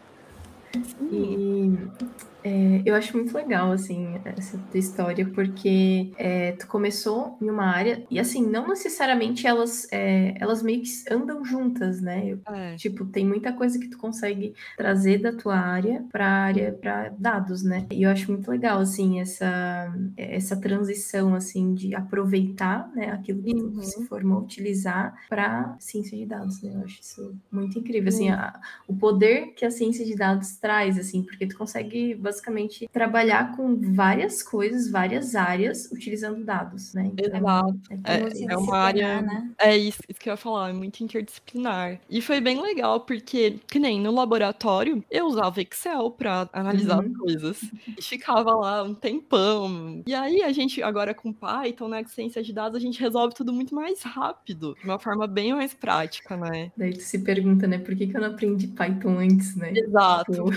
E 1.11 2.38
é, 2.43 2.81
eu 2.85 2.95
acho 2.95 3.15
muito 3.17 3.35
legal, 3.35 3.71
assim, 3.71 4.19
essa 4.25 4.57
tua 4.57 4.79
história, 4.79 5.25
porque 5.33 6.11
é, 6.17 6.53
tu 6.53 6.67
começou 6.67 7.37
em 7.41 7.49
uma 7.49 7.65
área, 7.65 8.05
e 8.09 8.19
assim, 8.19 8.45
não 8.45 8.67
necessariamente 8.67 9.45
elas, 9.45 9.87
é, 9.91 10.35
elas 10.39 10.63
meio 10.63 10.81
que 10.81 10.89
andam 11.11 11.43
juntas, 11.43 12.01
né? 12.01 12.37
É. 12.47 12.75
Tipo, 12.75 13.05
tem 13.05 13.25
muita 13.25 13.51
coisa 13.51 13.77
que 13.77 13.87
tu 13.87 13.97
consegue 13.97 14.53
trazer 14.77 15.19
da 15.19 15.33
tua 15.33 15.57
área 15.57 16.05
para 16.11 16.27
área, 16.27 16.71
para 16.71 17.09
dados, 17.17 17.63
né? 17.63 17.85
E 17.91 18.03
eu 18.03 18.09
acho 18.09 18.31
muito 18.31 18.49
legal, 18.49 18.79
assim, 18.79 19.19
essa, 19.19 19.93
essa 20.15 20.55
transição, 20.55 21.35
assim, 21.35 21.73
de 21.73 21.93
aproveitar, 21.95 22.89
né, 22.95 23.11
aquilo 23.11 23.43
que 23.43 23.53
uhum. 23.53 23.71
tu 23.71 23.83
se 23.83 24.05
formou 24.05 24.41
utilizar 24.41 25.13
para 25.27 25.75
ciência 25.79 26.17
de 26.17 26.25
dados, 26.25 26.61
né? 26.61 26.73
Eu 26.75 26.83
acho 26.83 27.01
isso 27.01 27.35
muito 27.51 27.77
incrível, 27.79 28.09
assim, 28.09 28.29
a, 28.29 28.59
o 28.87 28.95
poder 28.95 29.53
que 29.55 29.65
a 29.65 29.71
ciência 29.71 30.05
de 30.05 30.15
dados 30.15 30.55
traz, 30.57 30.97
assim, 30.97 31.23
porque 31.23 31.45
tu 31.45 31.57
consegue 31.57 32.15
basicamente 32.29 32.87
trabalhar 32.93 33.55
com 33.55 33.75
várias 33.93 34.43
coisas, 34.43 34.89
várias 34.89 35.35
áreas, 35.35 35.89
utilizando 35.91 36.43
dados, 36.43 36.93
né? 36.93 37.11
Então, 37.11 37.39
Exato. 37.39 37.79
É, 38.03 38.13
é, 38.13 38.53
é 38.53 38.57
uma 38.57 38.77
área. 38.77 39.21
Né? 39.21 39.51
É 39.57 39.75
isso, 39.75 39.99
isso 40.07 40.19
que 40.19 40.29
eu 40.29 40.33
ia 40.33 40.37
falar, 40.37 40.69
é 40.69 40.73
muito 40.73 41.03
interdisciplinar. 41.03 41.99
E 42.09 42.21
foi 42.21 42.39
bem 42.39 42.61
legal, 42.61 43.01
porque, 43.01 43.59
que 43.67 43.79
nem 43.79 43.99
no 43.99 44.13
laboratório, 44.13 45.03
eu 45.09 45.25
usava 45.25 45.61
Excel 45.61 46.11
para 46.11 46.47
analisar 46.53 47.03
uhum. 47.03 47.13
coisas. 47.13 47.59
E 47.97 48.01
ficava 48.01 48.53
lá 48.53 48.83
um 48.83 48.93
tempão. 48.93 50.03
E 50.05 50.13
aí 50.13 50.43
a 50.43 50.51
gente, 50.51 50.81
agora 50.81 51.13
com 51.13 51.33
Python, 51.33 51.87
né, 51.87 52.03
com 52.03 52.09
ciência 52.09 52.41
de 52.41 52.53
dados, 52.53 52.75
a 52.75 52.79
gente 52.79 52.99
resolve 52.99 53.33
tudo 53.33 53.51
muito 53.51 53.73
mais 53.73 54.01
rápido, 54.03 54.75
de 54.79 54.85
uma 54.85 54.99
forma 54.99 55.25
bem 55.27 55.53
mais 55.53 55.73
prática, 55.73 56.37
né? 56.37 56.71
Daí 56.77 56.93
tu 56.93 57.01
se 57.01 57.19
pergunta, 57.19 57.67
né, 57.67 57.79
por 57.79 57.95
que, 57.95 58.07
que 58.07 58.15
eu 58.15 58.21
não 58.21 58.29
aprendi 58.29 58.67
Python 58.67 59.17
antes, 59.17 59.55
né? 59.55 59.73
Exato. 59.75 60.31
Tipo... 60.31 60.49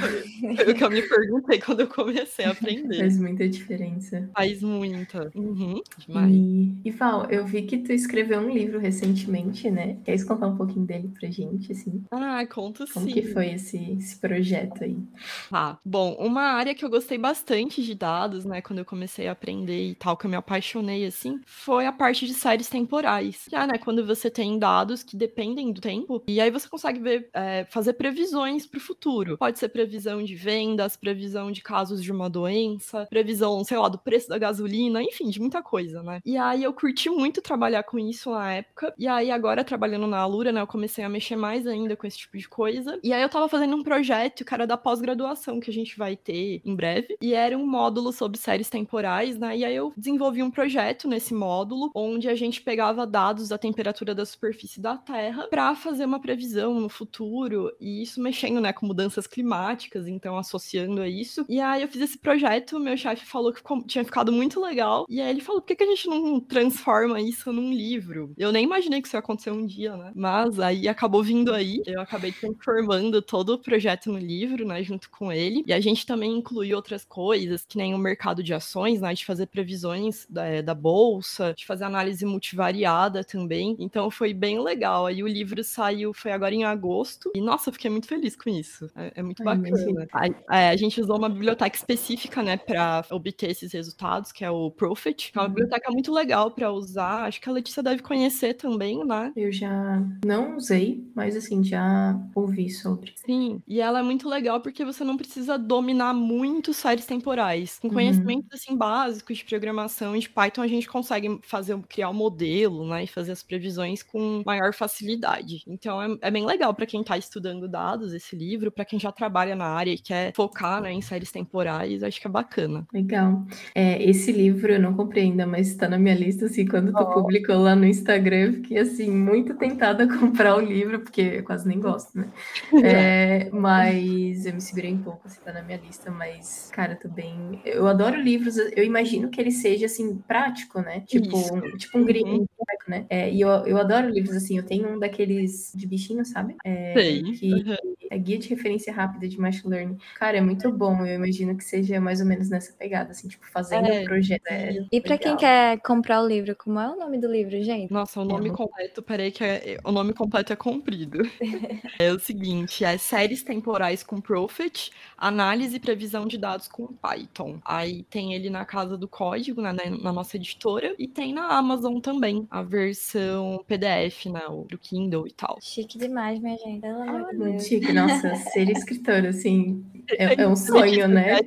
O 0.70 0.74
que 0.74 0.84
eu 0.84 0.90
me 0.90 1.02
perguntei 1.02 1.58
quando 1.64 1.80
eu 1.80 1.88
comecei 1.88 2.44
a 2.44 2.50
aprender. 2.52 2.98
Faz 3.02 3.18
muita 3.18 3.48
diferença. 3.48 4.30
Faz 4.36 4.60
muita. 4.62 5.30
Uhum, 5.34 5.80
demais. 5.96 6.36
E, 6.36 6.80
e 6.84 6.90
Val, 6.90 7.30
eu 7.30 7.46
vi 7.46 7.62
que 7.66 7.78
tu 7.78 7.92
escreveu 7.92 8.40
um 8.40 8.50
livro 8.50 8.78
recentemente, 8.78 9.70
né? 9.70 10.00
Quer 10.04 10.24
contar 10.24 10.48
um 10.48 10.56
pouquinho 10.56 10.86
dele 10.86 11.08
pra 11.08 11.30
gente, 11.30 11.72
assim? 11.72 12.04
Ah, 12.10 12.46
conto 12.46 12.86
Como 12.92 13.06
sim. 13.06 13.10
Como 13.10 13.14
que 13.14 13.22
foi 13.22 13.50
esse, 13.52 13.78
esse 13.98 14.18
projeto 14.20 14.84
aí? 14.84 15.06
Ah, 15.50 15.78
bom, 15.84 16.14
uma 16.18 16.42
área 16.42 16.74
que 16.74 16.84
eu 16.84 16.90
gostei 16.90 17.18
bastante 17.18 17.82
de 17.82 17.94
dados, 17.94 18.44
né? 18.44 18.62
Quando 18.62 18.78
eu 18.80 18.84
comecei 18.84 19.28
a 19.28 19.32
aprender 19.32 19.90
e 19.90 19.94
tal, 19.94 20.16
que 20.16 20.26
eu 20.26 20.30
me 20.30 20.36
apaixonei, 20.36 21.04
assim, 21.06 21.40
foi 21.46 21.86
a 21.86 21.92
parte 21.92 22.26
de 22.26 22.34
séries 22.34 22.68
temporais. 22.68 23.44
Já, 23.50 23.66
né? 23.66 23.78
Quando 23.78 24.04
você 24.06 24.30
tem 24.30 24.58
dados 24.58 25.02
que 25.02 25.16
dependem 25.16 25.72
do 25.72 25.80
tempo, 25.80 26.22
e 26.26 26.40
aí 26.40 26.50
você 26.50 26.68
consegue 26.68 27.00
ver, 27.00 27.28
é, 27.34 27.64
fazer 27.66 27.94
previsões 27.94 28.66
pro 28.66 28.80
futuro. 28.80 29.36
Pode 29.38 29.58
ser 29.58 29.68
previsão 29.68 30.22
de 30.22 30.34
vendas, 30.34 30.96
previsão 30.96 31.51
de 31.52 31.62
casos 31.62 32.02
de 32.02 32.10
uma 32.10 32.30
doença, 32.30 33.06
previsão, 33.10 33.62
sei 33.64 33.78
lá, 33.78 33.88
do 33.88 33.98
preço 33.98 34.28
da 34.28 34.38
gasolina, 34.38 35.02
enfim, 35.02 35.28
de 35.28 35.40
muita 35.40 35.62
coisa, 35.62 36.02
né? 36.02 36.20
E 36.24 36.36
aí 36.36 36.62
eu 36.62 36.72
curti 36.72 37.10
muito 37.10 37.42
trabalhar 37.42 37.82
com 37.82 37.98
isso 37.98 38.30
na 38.30 38.54
época. 38.54 38.94
E 38.98 39.06
aí 39.06 39.30
agora 39.30 39.64
trabalhando 39.64 40.06
na 40.06 40.18
Alura, 40.18 40.52
né, 40.52 40.60
eu 40.60 40.66
comecei 40.66 41.04
a 41.04 41.08
mexer 41.08 41.36
mais 41.36 41.66
ainda 41.66 41.96
com 41.96 42.06
esse 42.06 42.18
tipo 42.18 42.38
de 42.38 42.48
coisa. 42.48 42.98
E 43.02 43.12
aí 43.12 43.22
eu 43.22 43.28
tava 43.28 43.48
fazendo 43.48 43.76
um 43.76 43.82
projeto 43.82 44.44
era 44.52 44.66
da 44.66 44.76
pós-graduação 44.76 45.60
que 45.60 45.70
a 45.70 45.72
gente 45.72 45.96
vai 45.96 46.16
ter 46.16 46.60
em 46.64 46.74
breve, 46.74 47.16
e 47.20 47.34
era 47.34 47.56
um 47.56 47.66
módulo 47.66 48.12
sobre 48.12 48.38
séries 48.38 48.68
temporais, 48.68 49.38
né? 49.38 49.56
E 49.56 49.64
aí 49.64 49.74
eu 49.74 49.92
desenvolvi 49.96 50.42
um 50.42 50.50
projeto 50.50 51.08
nesse 51.08 51.34
módulo 51.34 51.90
onde 51.94 52.28
a 52.28 52.34
gente 52.34 52.60
pegava 52.60 53.06
dados 53.06 53.48
da 53.48 53.58
temperatura 53.58 54.14
da 54.14 54.24
superfície 54.24 54.80
da 54.80 54.96
Terra 54.96 55.46
para 55.48 55.74
fazer 55.74 56.04
uma 56.04 56.20
previsão 56.20 56.78
no 56.78 56.88
futuro, 56.88 57.72
e 57.80 58.02
isso 58.02 58.20
mexendo, 58.20 58.60
né, 58.60 58.72
com 58.72 58.86
mudanças 58.86 59.26
climáticas 59.26 60.06
então 60.06 60.36
associando 60.36 61.00
a 61.00 61.08
isso. 61.08 61.41
E 61.48 61.60
aí 61.60 61.82
eu 61.82 61.88
fiz 61.88 62.02
esse 62.02 62.18
projeto, 62.18 62.78
meu 62.78 62.96
chefe 62.96 63.24
falou 63.26 63.52
que 63.52 63.62
tinha 63.86 64.04
ficado 64.04 64.32
muito 64.32 64.60
legal. 64.60 65.06
E 65.08 65.20
aí 65.20 65.30
ele 65.30 65.40
falou: 65.40 65.60
por 65.60 65.66
que, 65.66 65.76
que 65.76 65.84
a 65.84 65.86
gente 65.86 66.08
não 66.08 66.40
transforma 66.40 67.20
isso 67.20 67.52
num 67.52 67.72
livro? 67.72 68.32
Eu 68.36 68.52
nem 68.52 68.64
imaginei 68.64 69.00
que 69.00 69.08
isso 69.08 69.16
ia 69.16 69.20
acontecer 69.20 69.50
um 69.50 69.66
dia, 69.66 69.96
né? 69.96 70.12
Mas 70.14 70.58
aí 70.58 70.88
acabou 70.88 71.22
vindo 71.22 71.52
aí. 71.52 71.82
Eu 71.86 72.00
acabei 72.00 72.32
transformando 72.32 73.20
todo 73.22 73.54
o 73.54 73.58
projeto 73.58 74.10
no 74.10 74.18
livro, 74.18 74.66
né? 74.66 74.82
Junto 74.82 75.10
com 75.10 75.32
ele. 75.32 75.62
E 75.66 75.72
a 75.72 75.80
gente 75.80 76.06
também 76.06 76.36
inclui 76.36 76.74
outras 76.74 77.04
coisas, 77.04 77.64
que 77.66 77.76
nem 77.76 77.94
o 77.94 77.98
mercado 77.98 78.42
de 78.42 78.54
ações, 78.54 79.00
né? 79.00 79.14
De 79.14 79.24
fazer 79.24 79.46
previsões 79.46 80.26
da, 80.28 80.60
da 80.62 80.74
bolsa, 80.74 81.54
de 81.56 81.66
fazer 81.66 81.84
análise 81.84 82.24
multivariada 82.24 83.24
também. 83.24 83.76
Então 83.78 84.10
foi 84.10 84.32
bem 84.32 84.60
legal. 84.60 85.06
Aí 85.06 85.22
o 85.22 85.28
livro 85.28 85.62
saiu, 85.62 86.12
foi 86.12 86.32
agora 86.32 86.54
em 86.54 86.64
agosto. 86.64 87.30
E 87.34 87.40
nossa, 87.40 87.68
eu 87.68 87.72
fiquei 87.72 87.90
muito 87.90 88.06
feliz 88.06 88.36
com 88.36 88.50
isso. 88.50 88.90
É, 88.96 89.12
é 89.16 89.22
muito 89.22 89.42
bacana. 89.42 90.06
A, 90.12 90.26
a, 90.48 90.68
a, 90.70 90.76
gente 90.76 91.00
usou 91.00 91.16
uma 91.16 91.28
biblioteca 91.32 91.76
específica, 91.76 92.42
né, 92.42 92.56
para 92.56 93.04
obter 93.10 93.50
esses 93.50 93.72
resultados, 93.72 94.32
que 94.32 94.44
é 94.44 94.50
o 94.50 94.70
Profit. 94.70 95.32
É 95.34 95.38
uma 95.38 95.46
uhum. 95.46 95.54
biblioteca 95.54 95.90
muito 95.90 96.12
legal 96.12 96.50
para 96.50 96.72
usar. 96.72 97.24
Acho 97.24 97.40
que 97.40 97.48
a 97.48 97.52
Letícia 97.52 97.82
deve 97.82 98.02
conhecer 98.02 98.54
também, 98.54 99.04
né? 99.04 99.32
Eu 99.36 99.52
já 99.52 100.02
não 100.24 100.56
usei, 100.56 101.04
mas 101.14 101.36
assim, 101.36 101.62
já 101.62 102.18
ouvi 102.34 102.70
sobre. 102.70 103.14
Sim, 103.16 103.62
e 103.66 103.80
ela 103.80 104.00
é 104.00 104.02
muito 104.02 104.28
legal 104.28 104.60
porque 104.60 104.84
você 104.84 105.04
não 105.04 105.16
precisa 105.16 105.58
dominar 105.58 106.12
muito 106.14 106.74
séries 106.74 107.06
temporais. 107.06 107.78
Com 107.78 107.88
uhum. 107.88 107.94
conhecimentos 107.94 108.48
assim 108.52 108.76
básicos 108.76 109.38
de 109.38 109.44
programação 109.44 110.16
e 110.16 110.20
de 110.20 110.28
Python, 110.28 110.62
a 110.62 110.68
gente 110.68 110.88
consegue 110.88 111.38
fazer 111.42 111.78
criar 111.88 112.10
um 112.10 112.14
modelo, 112.14 112.86
né, 112.86 113.04
e 113.04 113.06
fazer 113.06 113.32
as 113.32 113.42
previsões 113.42 114.02
com 114.02 114.42
maior 114.44 114.74
facilidade. 114.74 115.62
Então 115.66 116.02
é, 116.02 116.18
é 116.20 116.30
bem 116.30 116.44
legal 116.44 116.74
para 116.74 116.86
quem 116.86 117.00
está 117.00 117.16
estudando 117.16 117.68
dados 117.68 118.12
esse 118.12 118.34
livro, 118.34 118.70
para 118.70 118.84
quem 118.84 118.98
já 118.98 119.12
trabalha 119.12 119.54
na 119.54 119.66
área 119.66 119.92
e 119.92 119.98
quer 119.98 120.32
focar, 120.34 120.80
né, 120.80 120.92
em 120.92 121.00
séries 121.00 121.21
temporais, 121.30 122.02
acho 122.02 122.20
que 122.20 122.26
é 122.26 122.30
bacana. 122.30 122.86
Legal. 122.92 123.44
É, 123.74 124.02
esse 124.02 124.32
livro 124.32 124.72
eu 124.72 124.80
não 124.80 124.94
comprei 124.94 125.24
ainda, 125.24 125.46
mas 125.46 125.68
está 125.68 125.88
na 125.88 125.98
minha 125.98 126.14
lista 126.14 126.46
assim, 126.46 126.66
quando 126.66 126.92
tu 126.92 127.02
oh. 127.02 127.12
publicou 127.12 127.56
lá 127.56 127.76
no 127.76 127.86
Instagram, 127.86 128.36
eu 128.36 128.52
fiquei 128.54 128.78
assim 128.78 129.10
muito 129.10 129.54
tentada 129.54 130.04
a 130.04 130.08
comprar 130.18 130.56
o 130.56 130.60
livro, 130.60 131.00
porque 131.00 131.20
eu 131.20 131.44
quase 131.44 131.66
nem 131.66 131.78
gosto, 131.80 132.18
né? 132.18 132.28
É, 132.92 133.48
mas 133.50 134.44
eu 134.44 134.54
me 134.54 134.60
segurei 134.60 134.92
um 134.92 135.02
pouco, 135.02 135.22
assim, 135.26 135.40
tá 135.44 135.52
na 135.52 135.62
minha 135.62 135.78
lista, 135.78 136.10
mas, 136.10 136.70
cara, 136.72 136.96
tô 136.96 137.08
bem. 137.08 137.60
Eu 137.64 137.86
adoro 137.86 138.20
livros, 138.20 138.56
eu 138.56 138.84
imagino 138.84 139.28
que 139.28 139.40
ele 139.40 139.50
seja 139.50 139.86
assim, 139.86 140.16
prático, 140.26 140.80
né? 140.80 141.00
Tipo, 141.06 141.36
um, 141.36 141.76
tipo 141.76 141.98
um 141.98 142.04
gringo, 142.04 142.40
uhum. 142.40 142.46
né? 142.88 143.06
É, 143.08 143.32
e 143.32 143.40
eu, 143.40 143.48
eu 143.66 143.78
adoro 143.78 144.08
livros 144.08 144.36
assim, 144.36 144.56
eu 144.56 144.64
tenho 144.64 144.88
um 144.88 144.98
daqueles 144.98 145.72
de 145.74 145.86
bichinho, 145.86 146.24
sabe? 146.24 146.56
É, 146.64 146.92
Sei. 146.94 147.22
Que 147.22 147.52
uhum. 147.52 147.94
é 148.10 148.18
guia 148.18 148.38
de 148.38 148.48
referência 148.48 148.92
rápida 148.92 149.28
de 149.28 149.38
machine 149.38 149.70
learning. 149.70 149.98
Cara, 150.18 150.38
é 150.38 150.40
muito 150.40 150.70
bom. 150.72 151.04
Eu 151.04 151.11
imagino 151.14 151.56
que 151.56 151.64
seja 151.64 152.00
mais 152.00 152.20
ou 152.20 152.26
menos 152.26 152.48
nessa 152.48 152.72
pegada, 152.72 153.10
assim, 153.10 153.28
tipo, 153.28 153.46
fazendo 153.50 153.86
é, 153.86 154.04
projeto. 154.04 154.46
É, 154.46 154.84
e 154.90 155.00
para 155.00 155.18
quem 155.18 155.36
quer 155.36 155.80
comprar 155.80 156.22
o 156.22 156.26
livro, 156.26 156.54
como 156.56 156.78
é 156.78 156.88
o 156.88 156.96
nome 156.96 157.18
do 157.18 157.30
livro, 157.30 157.62
gente? 157.62 157.92
Nossa, 157.92 158.20
o 158.20 158.24
nome 158.24 158.48
é. 158.48 158.52
completo, 158.52 159.02
peraí, 159.02 159.30
que 159.30 159.44
é, 159.44 159.78
o 159.84 159.92
nome 159.92 160.12
completo 160.12 160.52
é 160.52 160.56
comprido. 160.56 161.22
é 161.98 162.12
o 162.12 162.18
seguinte: 162.18 162.84
é 162.84 162.96
séries 162.98 163.42
temporais 163.42 164.02
com 164.02 164.20
Profit, 164.20 164.92
análise 165.16 165.76
e 165.76 165.80
previsão 165.80 166.26
de 166.26 166.38
dados 166.38 166.68
com 166.68 166.86
Python. 166.86 167.58
Aí 167.64 168.02
tem 168.04 168.34
ele 168.34 168.50
na 168.50 168.64
casa 168.64 168.96
do 168.96 169.08
código, 169.08 169.60
né, 169.60 169.72
na 169.72 170.12
nossa 170.12 170.36
editora, 170.36 170.94
e 170.98 171.06
tem 171.06 171.32
na 171.32 171.56
Amazon 171.56 171.98
também, 171.98 172.46
a 172.50 172.62
versão 172.62 173.64
PDF, 173.66 174.26
né, 174.26 174.46
o 174.48 174.64
do 174.64 174.78
Kindle 174.78 175.26
e 175.26 175.32
tal. 175.32 175.58
Chique 175.60 175.98
demais, 175.98 176.40
minha 176.40 176.56
gente. 176.58 176.80
Pelo 176.80 177.02
amor 177.02 177.30
de 177.30 177.38
Deus. 177.38 177.66
Chique, 177.66 177.92
nossa, 177.92 178.34
ser 178.36 178.70
escritora, 178.70 179.28
assim, 179.28 179.84
é, 180.10 180.42
é 180.42 180.48
um 180.48 180.56
sonho, 180.56 180.91
né? 181.08 181.40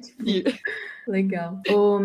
Legal. 1.07 1.61
Ô, 1.69 1.99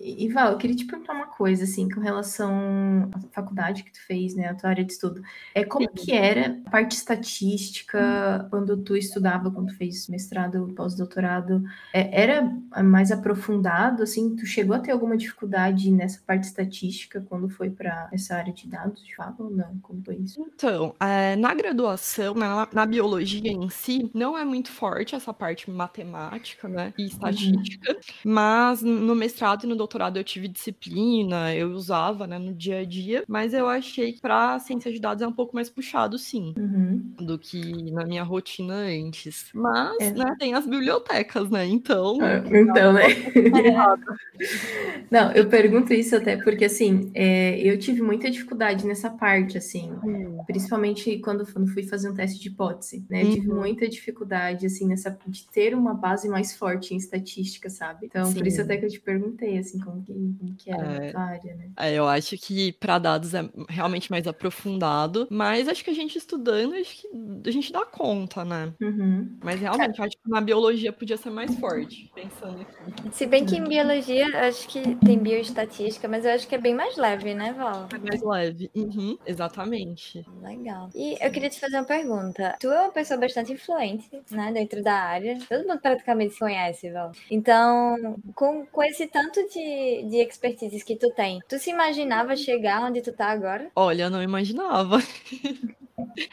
Ival, 0.00 0.52
eu 0.52 0.58
queria 0.58 0.76
te 0.76 0.84
perguntar 0.84 1.12
uma 1.12 1.26
coisa, 1.26 1.64
assim, 1.64 1.88
com 1.88 2.00
relação 2.00 3.10
à 3.12 3.20
faculdade 3.32 3.82
que 3.82 3.92
tu 3.92 4.00
fez, 4.06 4.34
né, 4.34 4.48
a 4.48 4.54
tua 4.54 4.70
área 4.70 4.84
de 4.84 4.92
estudo. 4.92 5.22
É, 5.54 5.64
como 5.64 5.88
que 5.88 6.12
era 6.12 6.60
a 6.64 6.70
parte 6.70 6.92
estatística 6.92 8.46
quando 8.50 8.76
tu 8.76 8.96
estudava, 8.96 9.50
quando 9.50 9.68
tu 9.68 9.76
fez 9.76 10.08
mestrado, 10.08 10.72
pós-doutorado? 10.76 11.64
É, 11.92 12.22
era 12.22 12.42
mais 12.82 13.10
aprofundado, 13.10 14.02
assim? 14.02 14.36
Tu 14.36 14.46
chegou 14.46 14.76
a 14.76 14.78
ter 14.78 14.92
alguma 14.92 15.16
dificuldade 15.16 15.90
nessa 15.90 16.20
parte 16.24 16.44
estatística 16.44 17.24
quando 17.28 17.48
foi 17.48 17.70
para 17.70 18.08
essa 18.12 18.36
área 18.36 18.52
de 18.52 18.68
dados, 18.68 19.04
de 19.04 19.16
fato, 19.16 19.44
ou 19.44 19.50
não? 19.50 19.78
Como 19.82 20.02
foi 20.04 20.16
isso? 20.16 20.44
Então, 20.54 20.94
é, 21.00 21.34
na 21.36 21.54
graduação, 21.54 22.34
na, 22.34 22.68
na, 22.72 22.86
biologia 22.86 23.50
em 23.50 23.68
si, 23.68 24.10
não 24.14 24.38
é 24.38 24.44
muito 24.44 24.70
forte 24.70 25.14
essa 25.14 25.32
parte 25.32 25.70
matemática, 25.70 26.68
né, 26.68 26.92
e 26.96 27.02
uhum. 27.02 27.08
estatística, 27.08 27.92
uhum. 27.92 27.98
mas 28.24 28.43
mas 28.44 28.82
no 28.82 29.14
mestrado 29.14 29.64
e 29.64 29.66
no 29.66 29.74
doutorado 29.74 30.18
eu 30.18 30.24
tive 30.24 30.48
disciplina, 30.48 31.54
eu 31.54 31.70
usava, 31.70 32.26
né, 32.26 32.38
no 32.38 32.52
dia 32.52 32.80
a 32.80 32.84
dia, 32.84 33.24
mas 33.26 33.54
eu 33.54 33.66
achei 33.66 34.12
que 34.12 34.20
para 34.20 34.58
ciência 34.58 34.92
de 34.92 35.00
dados 35.00 35.22
é 35.22 35.26
um 35.26 35.32
pouco 35.32 35.54
mais 35.54 35.70
puxado, 35.70 36.18
sim, 36.18 36.52
uhum. 36.58 37.14
do 37.18 37.38
que 37.38 37.90
na 37.90 38.04
minha 38.04 38.22
rotina 38.22 38.74
antes. 38.74 39.48
Mas, 39.54 39.96
é. 39.98 40.12
né, 40.12 40.36
tem 40.38 40.52
as 40.54 40.66
bibliotecas, 40.66 41.48
né? 41.48 41.66
Então. 41.66 42.18
Ah, 42.20 42.44
então, 42.46 42.92
né? 42.92 43.04
Não, 45.10 45.32
eu 45.32 45.48
pergunto 45.48 45.94
isso 45.94 46.16
até 46.16 46.36
porque, 46.36 46.66
assim, 46.66 47.10
é, 47.14 47.58
eu 47.60 47.78
tive 47.78 48.02
muita 48.02 48.30
dificuldade 48.30 48.86
nessa 48.86 49.08
parte, 49.08 49.56
assim, 49.56 49.90
uhum. 50.02 50.42
principalmente 50.46 51.18
quando 51.18 51.46
fui 51.46 51.84
fazer 51.84 52.10
um 52.10 52.14
teste 52.14 52.40
de 52.40 52.48
hipótese, 52.48 53.06
né? 53.08 53.24
Tive 53.24 53.48
uhum. 53.48 53.60
muita 53.60 53.88
dificuldade, 53.88 54.66
assim, 54.66 54.86
nessa 54.86 55.16
de 55.26 55.46
ter 55.48 55.74
uma 55.74 55.94
base 55.94 56.28
mais 56.28 56.54
forte 56.54 56.92
em 56.92 56.96
estatística, 56.96 57.70
sabe? 57.70 58.06
Então, 58.06 58.33
Sim. 58.34 58.40
por 58.40 58.46
isso 58.46 58.60
até 58.60 58.76
que 58.76 58.84
eu 58.84 58.90
te 58.90 59.00
perguntei, 59.00 59.58
assim, 59.58 59.78
como 59.80 60.02
que, 60.02 60.12
como 60.12 60.54
que 60.56 60.70
era 60.70 61.04
é, 61.04 61.12
a 61.14 61.20
área, 61.20 61.56
né? 61.56 61.70
É, 61.76 61.94
eu 61.94 62.06
acho 62.06 62.36
que 62.36 62.72
para 62.72 62.98
dados 62.98 63.34
é 63.34 63.48
realmente 63.68 64.10
mais 64.10 64.26
aprofundado, 64.26 65.26
mas 65.30 65.68
acho 65.68 65.84
que 65.84 65.90
a 65.90 65.94
gente 65.94 66.18
estudando, 66.18 66.74
acho 66.74 67.02
que 67.02 67.08
a 67.46 67.50
gente 67.50 67.72
dá 67.72 67.84
conta, 67.84 68.44
né? 68.44 68.72
Uhum. 68.80 69.36
Mas 69.42 69.60
realmente, 69.60 70.00
é. 70.00 70.04
acho 70.04 70.16
que 70.16 70.30
na 70.30 70.40
biologia 70.40 70.92
podia 70.92 71.16
ser 71.16 71.30
mais 71.30 71.54
forte, 71.58 72.10
pensando 72.14 72.60
aqui. 72.60 73.12
Se 73.12 73.26
bem 73.26 73.44
que 73.44 73.56
em 73.56 73.64
biologia, 73.64 74.46
acho 74.46 74.68
que 74.68 74.96
tem 74.96 75.18
bioestatística, 75.18 76.08
mas 76.08 76.24
eu 76.24 76.32
acho 76.32 76.48
que 76.48 76.54
é 76.54 76.58
bem 76.58 76.74
mais 76.74 76.96
leve, 76.96 77.34
né, 77.34 77.52
Val? 77.52 77.88
É 77.92 77.98
mais 77.98 78.22
leve, 78.22 78.70
uhum, 78.74 79.18
exatamente. 79.26 80.24
Legal. 80.42 80.90
E 80.94 81.16
eu 81.20 81.30
queria 81.30 81.50
te 81.50 81.60
fazer 81.60 81.76
uma 81.76 81.84
pergunta. 81.84 82.56
Tu 82.60 82.68
é 82.68 82.82
uma 82.82 82.92
pessoa 82.92 83.18
bastante 83.18 83.52
influente, 83.52 84.10
né, 84.30 84.52
dentro 84.52 84.82
da 84.82 84.94
área. 84.94 85.38
Todo 85.48 85.66
mundo 85.66 85.80
praticamente 85.80 86.34
se 86.34 86.40
conhece, 86.40 86.90
Val. 86.90 87.12
Então, 87.30 88.16
com, 88.34 88.64
com 88.66 88.82
esse 88.82 89.06
tanto 89.06 89.40
de, 89.48 90.02
de 90.08 90.16
expertises 90.16 90.82
que 90.82 90.96
tu 90.96 91.10
tem, 91.10 91.40
tu 91.48 91.58
se 91.58 91.70
imaginava 91.70 92.36
chegar 92.36 92.82
onde 92.82 93.02
tu 93.02 93.12
tá 93.12 93.26
agora? 93.26 93.70
Olha, 93.74 94.08
não 94.08 94.22
imaginava. 94.22 94.98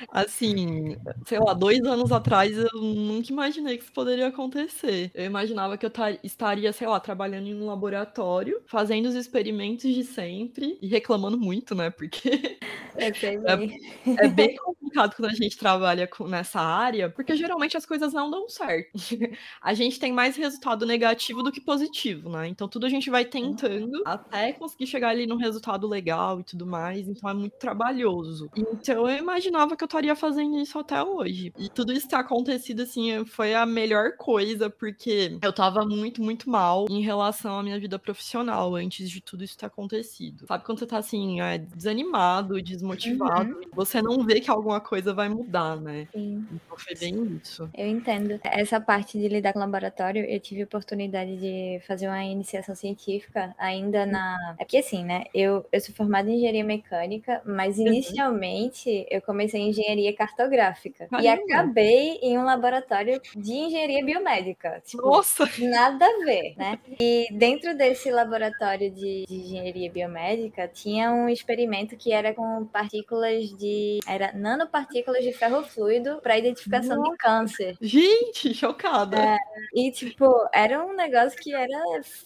Assim, 0.09 0.97
sei 1.25 1.39
lá, 1.39 1.53
dois 1.53 1.81
anos 1.81 2.11
atrás 2.11 2.57
eu 2.57 2.81
nunca 2.81 3.31
imaginei 3.31 3.77
que 3.77 3.83
isso 3.83 3.93
poderia 3.93 4.27
acontecer. 4.27 5.11
Eu 5.13 5.25
imaginava 5.25 5.77
que 5.77 5.85
eu 5.85 5.91
estaria, 6.23 6.73
sei 6.73 6.87
lá, 6.87 6.99
trabalhando 6.99 7.47
em 7.47 7.55
um 7.55 7.67
laboratório, 7.67 8.61
fazendo 8.65 9.07
os 9.07 9.15
experimentos 9.15 9.93
de 9.93 10.03
sempre 10.03 10.77
e 10.81 10.87
reclamando 10.87 11.37
muito, 11.37 11.75
né? 11.75 11.89
Porque 11.89 12.57
é, 12.95 13.07
é, 14.25 14.27
bem 14.27 14.55
complicado 14.55 15.15
quando 15.15 15.29
a 15.29 15.35
gente 15.35 15.57
trabalha 15.57 16.07
com, 16.07 16.27
nessa 16.27 16.59
área, 16.59 17.09
porque 17.09 17.35
geralmente 17.35 17.77
as 17.77 17.85
coisas 17.85 18.13
não 18.13 18.29
dão 18.29 18.49
certo. 18.49 18.91
A 19.61 19.73
gente 19.73 19.99
tem 19.99 20.11
mais 20.11 20.35
resultado 20.35 20.85
negativo 20.85 21.43
do 21.43 21.51
que 21.51 21.61
positivo, 21.61 22.29
né? 22.29 22.47
Então 22.47 22.67
tudo 22.67 22.85
a 22.85 22.89
gente 22.89 23.09
vai 23.09 23.25
tentando 23.25 24.01
até 24.05 24.53
conseguir 24.53 24.87
chegar 24.87 25.09
ali 25.09 25.27
num 25.27 25.37
resultado 25.37 25.87
legal 25.87 26.39
e 26.39 26.43
tudo 26.43 26.65
mais. 26.65 27.07
Então 27.07 27.29
é 27.29 27.33
muito 27.33 27.57
trabalhoso. 27.57 28.49
Então 28.55 29.09
eu 29.09 29.17
imaginava 29.51 29.75
que 29.75 29.83
eu 29.83 29.85
estaria 29.85 30.15
fazendo 30.15 30.57
isso 30.59 30.79
até 30.79 31.03
hoje. 31.03 31.53
E 31.57 31.69
tudo 31.69 31.91
isso 31.91 32.07
ter 32.07 32.15
acontecido, 32.15 32.81
assim, 32.81 33.23
foi 33.25 33.53
a 33.53 33.65
melhor 33.65 34.13
coisa, 34.17 34.69
porque 34.69 35.37
eu 35.41 35.53
tava 35.53 35.85
muito, 35.85 36.21
muito 36.21 36.49
mal 36.49 36.85
em 36.89 37.01
relação 37.01 37.59
à 37.59 37.63
minha 37.63 37.79
vida 37.79 37.99
profissional 37.99 38.75
antes 38.75 39.09
de 39.09 39.21
tudo 39.21 39.43
isso 39.43 39.57
ter 39.57 39.65
acontecido. 39.65 40.47
Sabe 40.47 40.63
quando 40.63 40.79
você 40.79 40.87
tá, 40.87 40.97
assim, 40.97 41.41
é, 41.41 41.57
desanimado, 41.57 42.61
desmotivado, 42.61 43.51
uhum. 43.51 43.61
você 43.73 44.01
não 44.01 44.23
vê 44.23 44.39
que 44.39 44.49
alguma 44.49 44.79
coisa 44.79 45.13
vai 45.13 45.29
mudar, 45.29 45.75
né? 45.79 46.07
Sim. 46.11 46.45
Então 46.51 46.77
foi 46.77 46.95
bem 46.95 47.39
isso. 47.43 47.69
Eu 47.75 47.87
entendo. 47.87 48.39
Essa 48.43 48.79
parte 48.79 49.19
de 49.19 49.27
lidar 49.27 49.53
com 49.53 49.59
o 49.59 49.61
laboratório, 49.61 50.23
eu 50.25 50.39
tive 50.39 50.61
a 50.61 50.65
oportunidade 50.65 51.37
de 51.37 51.81
fazer 51.85 52.07
uma 52.07 52.23
iniciação 52.23 52.73
científica 52.73 53.53
ainda 53.57 54.05
na. 54.05 54.55
É 54.57 54.63
porque 54.63 54.77
assim, 54.77 55.03
né? 55.03 55.25
Eu, 55.33 55.65
eu 55.71 55.81
sou 55.81 55.93
formada 55.93 56.29
em 56.29 56.35
engenharia 56.35 56.63
mecânica, 56.63 57.41
mas 57.45 57.77
uhum. 57.77 57.87
inicialmente 57.87 58.89
uhum. 58.89 59.05
eu 59.09 59.21
comecei 59.21 59.40
em 59.41 59.69
engenharia 59.69 60.15
cartográfica. 60.15 61.07
Caramba. 61.07 61.23
E 61.23 61.27
acabei 61.27 62.19
em 62.21 62.37
um 62.37 62.43
laboratório 62.43 63.21
de 63.35 63.51
engenharia 63.51 64.03
biomédica. 64.03 64.81
Tipo, 64.85 65.03
Nossa! 65.03 65.49
Nada 65.59 66.05
a 66.05 66.25
ver, 66.25 66.55
né? 66.57 66.79
E 66.99 67.27
dentro 67.31 67.75
desse 67.75 68.09
laboratório 68.11 68.89
de, 68.91 69.25
de 69.27 69.35
engenharia 69.35 69.91
biomédica 69.91 70.67
tinha 70.67 71.11
um 71.11 71.27
experimento 71.27 71.97
que 71.97 72.11
era 72.11 72.33
com 72.33 72.65
partículas 72.65 73.49
de. 73.57 73.99
Era 74.07 74.31
nano 74.33 74.61
nanopartículas 74.61 75.23
de 75.23 75.33
ferro 75.33 75.63
fluido 75.63 76.19
para 76.21 76.37
identificação 76.37 76.97
Nossa. 76.97 77.11
de 77.11 77.17
câncer. 77.17 77.77
Gente, 77.81 78.53
chocada. 78.53 79.17
É, 79.17 79.37
e, 79.73 79.91
tipo, 79.91 80.25
era 80.53 80.83
um 80.85 80.93
negócio 80.93 81.39
que 81.39 81.53
era 81.53 81.79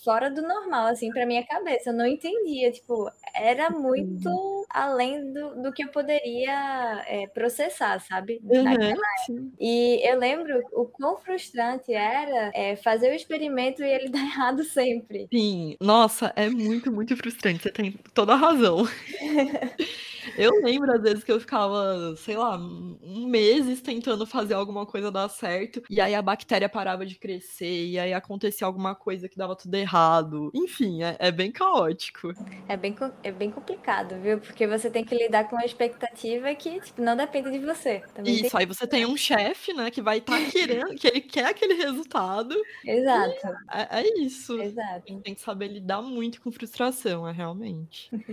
fora 0.03 0.29
do 0.29 0.41
normal, 0.41 0.87
assim, 0.87 1.09
pra 1.11 1.25
minha 1.25 1.45
cabeça. 1.45 1.89
Eu 1.89 1.93
não 1.93 2.05
entendia, 2.05 2.71
tipo, 2.71 3.09
era 3.33 3.69
muito 3.69 4.65
além 4.69 5.31
do, 5.31 5.61
do 5.61 5.71
que 5.71 5.83
eu 5.83 5.89
poderia 5.89 7.04
é, 7.07 7.27
processar, 7.27 7.99
sabe? 7.99 8.39
Uhum, 8.43 9.51
e 9.59 10.01
eu 10.07 10.17
lembro 10.17 10.61
o 10.73 10.85
quão 10.85 11.17
frustrante 11.17 11.93
era 11.93 12.51
é, 12.53 12.75
fazer 12.75 13.11
o 13.11 13.15
experimento 13.15 13.83
e 13.83 13.89
ele 13.89 14.09
dar 14.09 14.19
errado 14.23 14.63
sempre. 14.63 15.27
Sim, 15.33 15.75
nossa, 15.81 16.33
é 16.35 16.49
muito, 16.49 16.91
muito 16.91 17.15
frustrante. 17.15 17.63
Você 17.63 17.71
tem 17.71 17.91
toda 18.13 18.33
a 18.33 18.37
razão. 18.37 18.87
Eu 20.37 20.63
lembro, 20.63 20.91
às 20.91 21.01
vezes, 21.01 21.23
que 21.23 21.31
eu 21.31 21.39
ficava, 21.39 22.15
sei 22.17 22.37
lá, 22.37 22.57
um 22.57 23.27
meses 23.27 23.81
tentando 23.81 24.25
fazer 24.25 24.53
alguma 24.53 24.85
coisa 24.85 25.11
dar 25.11 25.29
certo, 25.29 25.81
e 25.89 26.01
aí 26.01 26.15
a 26.15 26.21
bactéria 26.21 26.69
parava 26.69 27.05
de 27.05 27.15
crescer, 27.15 27.87
e 27.87 27.99
aí 27.99 28.13
acontecia 28.13 28.65
alguma 28.65 28.95
coisa 28.95 29.29
que 29.29 29.37
dava 29.37 29.55
tudo 29.55 29.75
errado. 29.75 30.51
Enfim, 30.53 31.03
é, 31.03 31.15
é 31.19 31.31
bem 31.31 31.51
caótico. 31.51 32.33
É 32.67 32.75
bem, 32.75 32.95
é 33.23 33.31
bem 33.31 33.51
complicado, 33.51 34.15
viu? 34.21 34.39
Porque 34.39 34.67
você 34.67 34.89
tem 34.89 35.03
que 35.03 35.15
lidar 35.15 35.45
com 35.45 35.55
uma 35.55 35.65
expectativa 35.65 36.53
que, 36.55 36.79
tipo, 36.81 37.01
não 37.01 37.15
depende 37.15 37.51
de 37.51 37.59
você. 37.59 38.01
Também 38.13 38.33
Isso, 38.33 38.51
tem... 38.51 38.59
aí 38.59 38.65
você 38.65 38.87
tem 38.87 39.05
um 39.05 39.17
chefe, 39.17 39.73
né, 39.73 39.91
que 39.91 40.01
vai 40.01 40.17
estar 40.17 40.39
tá 40.39 40.51
querendo, 40.51 40.95
que 40.95 41.07
ele 41.07 41.21
quer 41.21 41.47
aquele 41.47 41.73
resultado. 41.75 42.55
Exato. 42.85 43.47
É, 43.71 44.01
é, 44.01 44.19
isso. 44.21 44.59
Exato. 44.61 45.19
Tem 45.21 45.35
que 45.35 45.41
saber 45.41 45.67
lidar 45.67 46.01
muito 46.01 46.41
com 46.41 46.51
frustração, 46.51 47.27
é 47.27 47.31
realmente. 47.31 48.09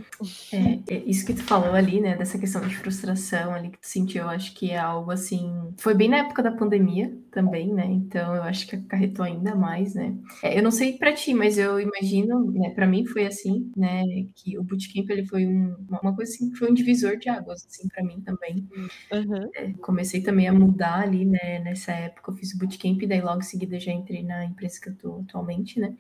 É, 0.53 0.95
é 0.95 1.03
isso 1.07 1.25
que 1.25 1.35
tu 1.35 1.43
falou 1.45 1.75
ali, 1.83 2.01
né, 2.01 2.17
dessa 2.17 2.39
questão 2.39 2.67
de 2.67 2.77
frustração 2.77 3.53
ali 3.53 3.71
que 3.71 3.79
tu 3.79 3.87
sentiu, 3.87 4.23
eu 4.23 4.29
acho 4.29 4.55
que 4.55 4.71
é 4.71 4.79
algo 4.79 5.11
assim. 5.11 5.53
Foi 5.79 5.95
bem 5.95 6.09
na 6.09 6.19
época 6.19 6.43
da 6.43 6.53
pandemia 6.53 7.13
também, 7.31 7.73
né? 7.73 7.87
Então 7.87 8.35
eu 8.35 8.43
acho 8.43 8.67
que 8.67 8.77
acarretou 8.77 9.25
ainda 9.25 9.55
mais, 9.55 9.95
né? 9.95 10.15
É, 10.43 10.59
eu 10.59 10.63
não 10.63 10.71
sei 10.71 10.99
para 10.99 11.13
ti, 11.13 11.35
mas 11.35 11.59
eu 11.59 11.81
imagino, 11.81 12.53
né, 12.53 12.71
para 12.71 12.87
mim 12.87 13.07
foi 13.07 13.27
assim, 13.27 13.71
né, 13.77 14.05
que 14.35 14.59
o 14.59 14.63
bootcamp 14.63 15.09
ele 15.11 15.27
foi 15.27 15.47
um, 15.47 15.75
uma 16.03 16.15
coisa 16.15 16.33
assim, 16.33 16.55
foi 16.55 16.71
um 16.71 16.75
divisor 16.75 17.17
de 17.17 17.29
águas 17.29 17.67
assim 17.67 17.89
para 17.89 18.05
mim 18.05 18.21
também. 18.21 18.69
Uhum. 19.13 19.51
É, 19.57 19.73
comecei 19.81 20.23
também 20.23 20.47
a 20.47 20.53
mudar 20.53 21.01
ali, 21.01 21.25
né, 21.25 21.59
nessa 21.61 21.93
época 21.93 22.31
eu 22.31 22.37
fiz 22.37 22.53
o 22.55 22.59
bootcamp 22.59 23.03
e 23.03 23.07
daí 23.07 23.21
logo 23.21 23.41
em 23.41 23.43
seguida 23.43 23.81
já 23.81 23.93
entrei 23.93 24.23
na 24.23 24.45
empresa 24.45 24.81
que 24.81 24.91
eu 24.91 24.97
tô 24.97 25.21
atualmente, 25.21 25.81
né? 25.81 25.95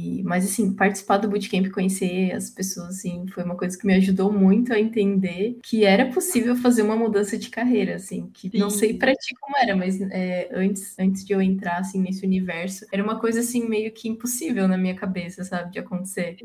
E, 0.00 0.22
mas 0.22 0.44
assim, 0.44 0.74
participar 0.74 1.18
do 1.18 1.28
bootcamp, 1.28 1.70
conhecer 1.70 2.32
as 2.32 2.50
pessoas 2.50 2.88
assim, 2.88 3.26
foi 3.28 3.44
uma 3.44 3.56
coisa 3.56 3.78
que 3.78 3.86
me 3.86 3.94
ajudou 3.94 4.32
muito 4.32 4.72
a 4.72 4.80
entender 4.80 5.27
entender 5.28 5.58
que 5.62 5.84
era 5.84 6.06
possível 6.06 6.56
fazer 6.56 6.82
uma 6.82 6.96
mudança 6.96 7.36
de 7.36 7.48
carreira, 7.50 7.96
assim, 7.96 8.30
que 8.32 8.50
Sim. 8.50 8.58
não 8.58 8.70
sei 8.70 8.94
para 8.94 9.12
ti 9.14 9.34
como 9.40 9.56
era, 9.56 9.76
mas 9.76 10.00
é, 10.00 10.48
antes, 10.52 10.98
antes 10.98 11.24
de 11.24 11.32
eu 11.32 11.40
entrar, 11.40 11.78
assim, 11.78 12.00
nesse 12.00 12.24
universo, 12.24 12.86
era 12.92 13.02
uma 13.02 13.18
coisa, 13.18 13.40
assim, 13.40 13.68
meio 13.68 13.92
que 13.92 14.08
impossível 14.08 14.66
na 14.66 14.76
minha 14.76 14.94
cabeça, 14.94 15.44
sabe, 15.44 15.72
de 15.72 15.78
acontecer. 15.78 16.36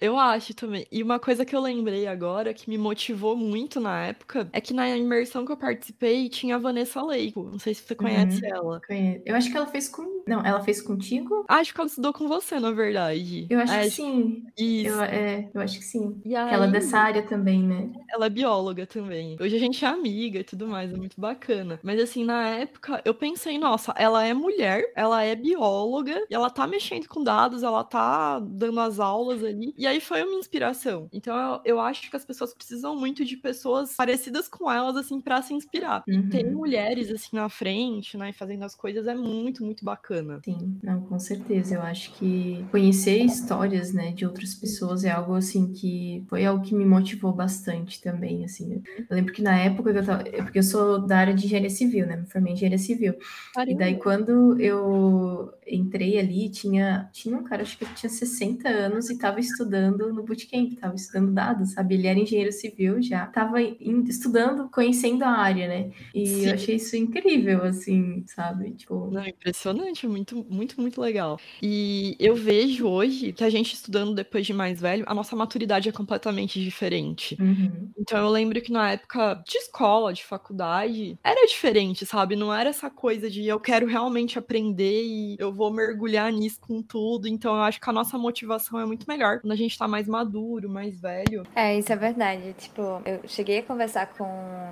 Eu 0.00 0.18
acho 0.18 0.54
também. 0.54 0.86
E 0.90 1.02
uma 1.02 1.18
coisa 1.18 1.44
que 1.44 1.54
eu 1.54 1.60
lembrei 1.60 2.06
agora, 2.06 2.54
que 2.54 2.68
me 2.68 2.78
motivou 2.78 3.36
muito 3.36 3.80
na 3.80 4.06
época, 4.06 4.48
é 4.52 4.60
que 4.60 4.74
na 4.74 4.88
imersão 4.96 5.44
que 5.44 5.52
eu 5.52 5.56
participei, 5.56 6.28
tinha 6.28 6.56
a 6.56 6.58
Vanessa 6.58 7.02
Leico. 7.02 7.48
Não 7.50 7.58
sei 7.58 7.74
se 7.74 7.82
você 7.82 7.94
conhece 7.94 8.42
uhum, 8.44 8.50
ela. 8.50 8.80
Conheço. 8.86 9.22
Eu 9.24 9.36
acho 9.36 9.50
que 9.50 9.56
ela 9.56 9.66
fez 9.66 9.88
com... 9.88 10.22
Não, 10.26 10.44
ela 10.44 10.62
fez 10.62 10.80
contigo? 10.80 11.44
Acho 11.48 11.74
que 11.74 11.80
ela 11.80 11.88
estudou 11.88 12.12
com 12.12 12.28
você, 12.28 12.60
na 12.60 12.70
verdade. 12.70 13.46
Eu 13.50 13.58
acho 13.60 13.78
que 13.80 13.90
sim. 13.90 14.44
Isso. 14.56 14.88
Eu, 14.88 15.02
é, 15.02 15.50
eu 15.52 15.60
acho 15.60 15.78
que 15.78 15.84
sim. 15.84 16.20
E 16.24 16.34
aí... 16.34 16.52
Ela 16.52 16.66
é 16.66 16.70
dessa 16.70 16.98
área 16.98 17.22
também, 17.22 17.62
né? 17.62 17.90
Ela 18.10 18.26
é 18.26 18.30
bióloga 18.30 18.86
também. 18.86 19.36
Hoje 19.40 19.56
a 19.56 19.58
gente 19.58 19.84
é 19.84 19.88
amiga 19.88 20.40
e 20.40 20.44
tudo 20.44 20.66
mais, 20.66 20.92
é 20.92 20.96
muito 20.96 21.20
bacana. 21.20 21.78
Mas 21.82 22.00
assim, 22.00 22.24
na 22.24 22.48
época, 22.48 23.00
eu 23.04 23.14
pensei, 23.14 23.58
nossa, 23.58 23.92
ela 23.96 24.24
é 24.24 24.34
mulher, 24.34 24.84
ela 24.94 25.22
é 25.22 25.34
bióloga, 25.34 26.24
e 26.30 26.34
ela 26.34 26.50
tá 26.50 26.66
mexendo 26.66 27.06
com 27.06 27.22
dados, 27.22 27.62
ela 27.62 27.84
tá 27.84 28.40
dando 28.40 28.80
as 28.80 28.98
aulas 28.98 29.42
ali. 29.42 29.74
E 29.76 29.86
aí 29.86 30.00
foi 30.00 30.22
uma 30.22 30.38
inspiração. 30.38 31.08
Então 31.12 31.36
eu, 31.36 31.76
eu 31.76 31.80
acho 31.80 32.10
que 32.10 32.16
as 32.16 32.24
pessoas 32.24 32.54
precisam 32.54 32.96
muito 32.96 33.24
de 33.24 33.36
pessoas 33.36 33.94
parecidas 33.94 34.48
com 34.48 34.70
elas, 34.70 34.96
assim, 34.96 35.20
para 35.20 35.42
se 35.42 35.54
inspirar. 35.54 36.02
Uhum. 36.08 36.14
E 36.14 36.28
ter 36.28 36.50
mulheres, 36.50 37.10
assim, 37.10 37.36
na 37.36 37.48
frente, 37.48 38.16
né, 38.16 38.32
fazendo 38.32 38.64
as 38.64 38.74
coisas 38.74 39.06
é 39.06 39.14
muito, 39.14 39.64
muito 39.64 39.84
bacana. 39.84 40.40
Sim, 40.44 40.78
não, 40.82 41.00
com 41.02 41.18
certeza. 41.18 41.74
Eu 41.74 41.82
acho 41.82 42.12
que 42.14 42.64
conhecer 42.70 43.18
histórias, 43.24 43.92
né, 43.92 44.12
de 44.12 44.24
outras 44.26 44.54
pessoas 44.54 45.04
é 45.04 45.10
algo, 45.10 45.34
assim, 45.34 45.72
que 45.72 46.24
foi 46.28 46.44
algo 46.44 46.64
que 46.64 46.74
me 46.74 46.84
motivou 46.84 47.32
bastante 47.32 47.91
também 48.00 48.22
também, 48.22 48.44
assim. 48.44 48.82
Eu 49.08 49.16
lembro 49.16 49.32
que 49.32 49.42
na 49.42 49.58
época 49.58 49.92
que 49.92 49.98
eu 49.98 50.04
tava, 50.04 50.24
porque 50.24 50.58
eu 50.58 50.62
sou 50.62 51.06
da 51.06 51.18
área 51.18 51.34
de 51.34 51.44
engenharia 51.46 51.70
civil, 51.70 52.06
né? 52.06 52.16
Me 52.16 52.26
formei 52.26 52.52
em 52.52 52.56
engenharia 52.56 52.78
civil. 52.78 53.14
Caramba. 53.54 53.72
E 53.72 53.76
daí 53.76 53.96
quando 53.98 54.60
eu 54.60 55.52
entrei 55.66 56.18
ali, 56.18 56.48
tinha, 56.48 57.08
tinha 57.12 57.36
um 57.36 57.44
cara, 57.44 57.62
acho 57.62 57.78
que 57.78 57.84
ele 57.84 57.94
tinha 57.94 58.10
60 58.10 58.68
anos 58.68 59.10
e 59.10 59.14
estava 59.14 59.40
estudando 59.40 60.12
no 60.12 60.22
bootcamp, 60.22 60.72
estava 60.72 60.94
estudando 60.94 61.32
dados, 61.32 61.72
sabe? 61.72 61.94
Ele 61.94 62.06
era 62.06 62.18
engenheiro 62.18 62.52
civil 62.52 63.00
já, 63.00 63.24
estava 63.24 63.60
estudando, 63.60 64.68
conhecendo 64.70 65.24
a 65.24 65.30
área, 65.30 65.68
né? 65.68 65.90
E 66.14 66.26
Sim. 66.26 66.46
eu 66.46 66.54
achei 66.54 66.76
isso 66.76 66.96
incrível, 66.96 67.62
assim, 67.64 68.24
sabe? 68.26 68.72
Tipo... 68.72 69.10
Não, 69.10 69.26
impressionante, 69.26 70.06
muito, 70.06 70.44
muito, 70.48 70.80
muito 70.80 71.00
legal. 71.00 71.38
E 71.62 72.16
eu 72.18 72.34
vejo 72.34 72.86
hoje 72.86 73.32
que 73.32 73.44
a 73.44 73.50
gente 73.50 73.74
estudando 73.74 74.14
depois 74.14 74.46
de 74.46 74.52
mais 74.52 74.80
velho, 74.80 75.04
a 75.06 75.14
nossa 75.14 75.36
maturidade 75.36 75.88
é 75.88 75.92
completamente 75.92 76.62
diferente. 76.62 77.36
Uhum. 77.40 77.90
Então 77.98 78.18
eu 78.18 78.28
lembro 78.28 78.60
que 78.60 78.72
na 78.72 78.92
época 78.92 79.42
de 79.46 79.58
escola, 79.58 80.12
de 80.12 80.24
faculdade, 80.24 81.18
era 81.22 81.46
diferente, 81.46 82.04
sabe? 82.04 82.36
Não 82.36 82.52
era 82.52 82.70
essa 82.70 82.90
coisa 82.90 83.30
de 83.30 83.46
eu 83.46 83.60
quero 83.60 83.86
realmente 83.86 84.38
aprender 84.38 85.04
e 85.04 85.36
eu 85.38 85.51
vou 85.52 85.70
mergulhar 85.72 86.32
nisso 86.32 86.60
com 86.60 86.82
tudo. 86.82 87.28
Então 87.28 87.54
eu 87.54 87.62
acho 87.62 87.80
que 87.80 87.90
a 87.90 87.92
nossa 87.92 88.16
motivação 88.18 88.80
é 88.80 88.86
muito 88.86 89.06
melhor 89.08 89.40
quando 89.40 89.52
a 89.52 89.56
gente 89.56 89.78
tá 89.78 89.86
mais 89.86 90.06
maduro, 90.06 90.68
mais 90.68 90.98
velho. 91.00 91.44
É, 91.54 91.78
isso 91.78 91.92
é 91.92 91.96
verdade. 91.96 92.54
Tipo, 92.58 93.02
eu 93.04 93.20
cheguei 93.26 93.58
a 93.58 93.62
conversar 93.62 94.06
com 94.06 94.26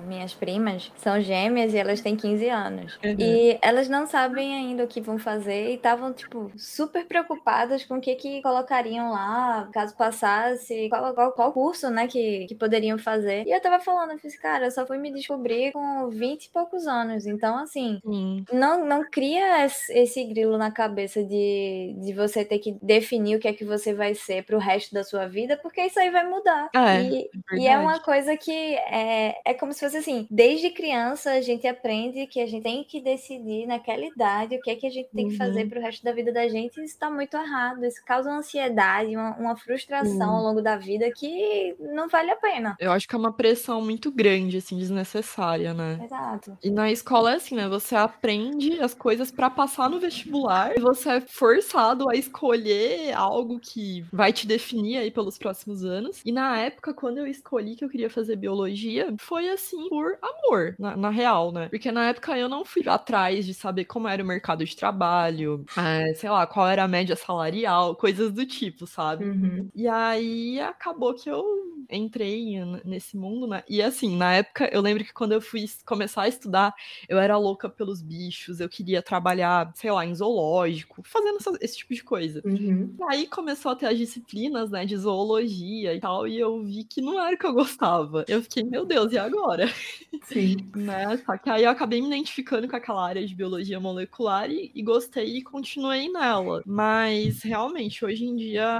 minhas 0.07 0.33
primas, 0.33 0.91
são 0.97 1.19
gêmeas 1.21 1.73
e 1.73 1.77
elas 1.77 2.01
têm 2.01 2.15
15 2.15 2.49
anos. 2.49 2.99
Uhum. 3.03 3.15
E 3.19 3.57
elas 3.61 3.87
não 3.87 4.07
sabem 4.07 4.55
ainda 4.55 4.83
o 4.83 4.87
que 4.87 5.01
vão 5.01 5.17
fazer 5.17 5.71
e 5.71 5.75
estavam, 5.75 6.13
tipo, 6.13 6.51
super 6.57 7.05
preocupadas 7.05 7.85
com 7.85 7.97
o 7.97 8.01
que 8.01 8.15
que 8.15 8.41
colocariam 8.41 9.11
lá, 9.11 9.69
caso 9.73 9.95
passasse, 9.95 10.89
qual, 10.89 11.13
qual, 11.13 11.31
qual 11.31 11.53
curso, 11.53 11.89
né, 11.89 12.07
que, 12.07 12.45
que 12.47 12.55
poderiam 12.55 12.97
fazer. 12.97 13.45
E 13.45 13.51
eu 13.51 13.61
tava 13.61 13.79
falando, 13.83 14.11
eu 14.11 14.19
fiz, 14.19 14.37
cara, 14.37 14.65
eu 14.65 14.71
só 14.71 14.85
fui 14.85 14.97
me 14.97 15.11
descobrir 15.11 15.71
com 15.71 16.09
20 16.09 16.45
e 16.45 16.49
poucos 16.49 16.87
anos. 16.87 17.25
Então, 17.25 17.57
assim, 17.57 17.99
não, 18.51 18.85
não 18.85 19.09
cria 19.09 19.65
esse 19.65 20.23
grilo 20.25 20.57
na 20.57 20.70
cabeça 20.71 21.23
de, 21.23 21.95
de 21.99 22.13
você 22.13 22.43
ter 22.43 22.59
que 22.59 22.77
definir 22.81 23.35
o 23.35 23.39
que 23.39 23.47
é 23.47 23.53
que 23.53 23.65
você 23.65 23.93
vai 23.93 24.13
ser 24.13 24.43
pro 24.43 24.57
resto 24.57 24.93
da 24.93 25.03
sua 25.03 25.27
vida, 25.27 25.57
porque 25.57 25.81
isso 25.81 25.99
aí 25.99 26.09
vai 26.09 26.27
mudar. 26.27 26.69
É, 26.73 27.01
e, 27.03 27.29
é 27.51 27.57
e 27.57 27.67
é 27.67 27.77
uma 27.77 27.99
coisa 27.99 28.35
que 28.37 28.51
é, 28.51 29.39
é 29.45 29.53
como 29.53 29.73
se 29.73 29.79
fosse 29.79 29.97
assim, 29.97 30.27
desde 30.29 30.69
criança 30.69 31.31
a 31.31 31.41
gente 31.41 31.67
aprende 31.67 32.27
que 32.27 32.39
a 32.39 32.45
gente 32.45 32.63
tem 32.63 32.83
que 32.83 33.01
decidir 33.01 33.65
naquela 33.65 34.05
idade 34.05 34.55
o 34.55 34.61
que 34.61 34.71
é 34.71 34.75
que 34.75 34.87
a 34.87 34.89
gente 34.89 35.09
tem 35.13 35.25
uhum. 35.25 35.31
que 35.31 35.37
fazer 35.37 35.63
uhum. 35.63 35.69
pro 35.69 35.81
resto 35.81 36.03
da 36.03 36.11
vida 36.11 36.31
da 36.31 36.47
gente, 36.47 36.79
e 36.79 36.83
isso 36.83 36.97
tá 36.97 37.09
muito 37.09 37.35
errado. 37.35 37.85
Isso 37.85 38.03
causa 38.05 38.29
uma 38.29 38.39
ansiedade, 38.39 39.15
uma, 39.15 39.35
uma 39.37 39.55
frustração 39.55 40.29
uhum. 40.29 40.35
ao 40.35 40.43
longo 40.43 40.61
da 40.61 40.77
vida 40.77 41.09
que 41.11 41.75
não 41.79 42.07
vale 42.07 42.31
a 42.31 42.35
pena. 42.35 42.75
Eu 42.79 42.91
acho 42.91 43.07
que 43.07 43.15
é 43.15 43.17
uma 43.17 43.33
pressão 43.33 43.81
muito 43.81 44.11
grande, 44.11 44.57
assim, 44.57 44.77
desnecessária, 44.77 45.73
né? 45.73 45.99
Exato. 46.03 46.57
E 46.63 46.69
na 46.69 46.91
escola 46.91 47.33
é 47.33 47.35
assim, 47.35 47.55
né? 47.55 47.67
Você 47.67 47.95
aprende 47.95 48.79
as 48.79 48.93
coisas 48.93 49.31
para 49.31 49.49
passar 49.49 49.89
no 49.89 49.99
vestibular 49.99 50.60
e 50.75 50.79
você 50.79 51.09
é 51.09 51.21
forçado 51.21 52.09
a 52.09 52.15
escolher 52.15 53.13
algo 53.13 53.59
que 53.59 54.05
vai 54.11 54.31
te 54.31 54.47
definir 54.47 54.97
aí 54.97 55.11
pelos 55.11 55.37
próximos 55.37 55.83
anos. 55.83 56.21
E 56.25 56.31
na 56.31 56.57
época, 56.57 56.93
quando 56.93 57.17
eu 57.17 57.27
escolhi 57.27 57.75
que 57.75 57.83
eu 57.83 57.89
queria 57.89 58.09
fazer 58.09 58.35
biologia, 58.35 59.13
foi 59.19 59.49
assim, 59.49 59.89
por 59.89 60.17
amor, 60.21 60.75
na, 60.79 60.95
na 60.95 61.09
real, 61.09 61.51
né? 61.51 61.67
Porque 61.69 61.91
na 61.91 62.09
época 62.09 62.37
eu 62.37 62.47
não 62.47 62.63
fui 62.63 62.87
atrás 62.87 63.45
de 63.45 63.53
saber 63.53 63.85
como 63.85 64.07
era 64.07 64.23
o 64.23 64.25
mercado 64.25 64.63
de 64.63 64.75
trabalho, 64.75 65.65
é, 65.77 66.13
sei 66.13 66.29
lá, 66.29 66.45
qual 66.47 66.67
era 66.67 66.83
a 66.83 66.87
média 66.87 67.15
salarial, 67.15 67.95
coisas 67.95 68.31
do 68.31 68.45
tipo, 68.45 68.87
sabe? 68.87 69.25
Uhum. 69.25 69.69
E 69.75 69.87
aí 69.87 70.59
acabou 70.59 71.13
que 71.13 71.29
eu 71.29 71.43
entrei 71.89 72.63
nesse 72.85 73.01
nesse 73.01 73.17
mundo, 73.17 73.47
né? 73.47 73.63
E 73.67 73.81
assim, 73.81 74.15
na 74.15 74.33
época, 74.35 74.69
eu 74.71 74.81
lembro 74.81 75.03
que 75.03 75.13
quando 75.13 75.33
eu 75.33 75.41
fui 75.41 75.65
começar 75.85 76.23
a 76.23 76.27
estudar, 76.27 76.73
eu 77.09 77.17
era 77.17 77.37
louca 77.37 77.69
pelos 77.69 78.01
bichos, 78.01 78.59
eu 78.59 78.69
queria 78.69 79.01
trabalhar, 79.01 79.71
sei 79.75 79.91
lá, 79.91 80.05
em 80.05 80.13
zoológico 80.13 80.50
biológico, 80.51 81.01
fazendo 81.03 81.37
essa, 81.37 81.57
esse 81.61 81.77
tipo 81.77 81.93
de 81.93 82.03
coisa. 82.03 82.41
Uhum. 82.45 82.93
E 82.99 83.03
aí 83.09 83.27
começou 83.27 83.71
a 83.71 83.75
ter 83.75 83.87
as 83.87 83.97
disciplinas, 83.97 84.69
né, 84.69 84.85
de 84.85 84.97
zoologia 84.97 85.95
e 85.95 85.99
tal, 85.99 86.27
e 86.27 86.39
eu 86.39 86.61
vi 86.63 86.83
que 86.83 87.01
não 87.01 87.19
era 87.19 87.35
o 87.35 87.37
que 87.37 87.45
eu 87.45 87.53
gostava. 87.53 88.25
Eu 88.27 88.41
fiquei, 88.43 88.63
meu 88.63 88.85
Deus, 88.85 89.11
e 89.13 89.17
agora? 89.17 89.67
Sim. 90.25 90.57
né? 90.75 91.17
Só 91.25 91.37
que 91.37 91.49
aí 91.49 91.63
eu 91.63 91.69
acabei 91.69 92.01
me 92.01 92.07
identificando 92.07 92.67
com 92.67 92.75
aquela 92.75 93.05
área 93.05 93.25
de 93.25 93.33
biologia 93.33 93.79
molecular 93.79 94.49
e, 94.49 94.71
e 94.75 94.83
gostei 94.83 95.37
e 95.37 95.41
continuei 95.41 96.09
nela. 96.09 96.61
Mas 96.65 97.41
realmente, 97.43 98.03
hoje 98.03 98.25
em 98.25 98.35
dia, 98.35 98.77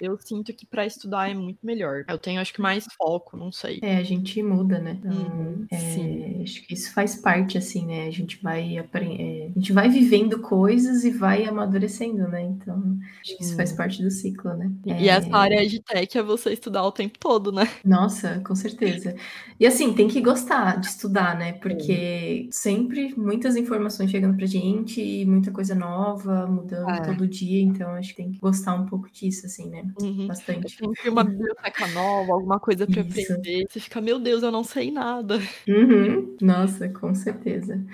eu 0.00 0.18
sinto 0.20 0.52
que 0.52 0.66
para 0.66 0.84
estudar 0.84 1.30
é 1.30 1.34
muito 1.34 1.64
melhor. 1.64 2.04
Eu 2.08 2.18
tenho, 2.18 2.40
acho 2.40 2.52
que, 2.52 2.60
mais 2.60 2.86
foco, 2.96 3.36
não 3.36 3.52
sei. 3.52 3.78
É, 3.82 3.96
a 3.96 4.02
gente 4.02 4.42
muda, 4.42 4.78
né? 4.78 4.98
Então, 4.98 5.12
Uhum, 5.12 5.66
é, 5.70 5.78
sim. 5.78 6.42
acho 6.42 6.66
que 6.66 6.74
isso 6.74 6.92
faz 6.92 7.16
parte, 7.16 7.56
assim, 7.58 7.86
né? 7.86 8.06
A 8.06 8.10
gente 8.10 8.42
vai 8.42 8.78
aprendendo, 8.78 9.52
a 9.56 9.58
gente 9.58 9.72
vai 9.72 9.88
vivendo 9.88 10.40
coisas 10.40 11.04
e 11.04 11.11
vai 11.12 11.44
amadurecendo, 11.44 12.26
né? 12.28 12.42
Então, 12.42 12.98
acho 13.20 13.36
que 13.36 13.42
isso 13.44 13.54
faz 13.56 13.72
parte 13.72 14.02
do 14.02 14.10
ciclo, 14.10 14.54
né? 14.54 14.70
E 14.86 15.08
É, 15.08 15.12
essa 15.12 15.36
área 15.36 15.66
de 15.66 15.80
tech 15.82 16.16
é 16.18 16.22
você 16.22 16.52
estudar 16.52 16.84
o 16.84 16.92
tempo 16.92 17.18
todo, 17.18 17.52
né? 17.52 17.62
Nossa, 17.84 18.40
com 18.46 18.54
certeza. 18.54 19.14
E 19.60 19.66
assim, 19.66 19.92
tem 19.94 20.08
que 20.08 20.20
gostar 20.20 20.80
de 20.80 20.86
estudar, 20.86 21.36
né? 21.38 21.52
Porque 21.54 22.48
sempre 22.50 23.14
muitas 23.16 23.56
informações 23.56 24.10
chegando 24.10 24.36
pra 24.36 24.46
gente, 24.46 25.00
e 25.00 25.24
muita 25.26 25.50
coisa 25.50 25.74
nova, 25.74 26.46
mudando 26.46 26.90
É. 26.90 27.00
todo 27.02 27.26
dia, 27.28 27.62
então 27.62 27.90
acho 27.94 28.10
que 28.10 28.16
tem 28.16 28.32
que 28.32 28.38
gostar 28.38 28.74
um 28.74 28.86
pouco 28.86 29.10
disso, 29.12 29.46
assim, 29.46 29.68
né? 29.68 29.84
Uhum. 30.00 30.26
Bastante. 30.26 30.76
Sempre 30.76 31.08
uma 31.10 31.24
biblioteca 31.24 31.86
nova, 31.88 32.32
alguma 32.34 32.58
coisa 32.58 32.86
para 32.86 33.00
Isso. 33.02 33.32
aprender. 33.32 33.66
Você 33.70 33.80
fica, 33.80 34.00
meu 34.00 34.18
Deus, 34.18 34.42
eu 34.42 34.50
não 34.50 34.64
sei 34.64 34.90
nada. 34.90 35.38
Uhum. 35.68 36.36
Nossa, 36.40 36.88
com 36.88 37.14
certeza. 37.14 37.84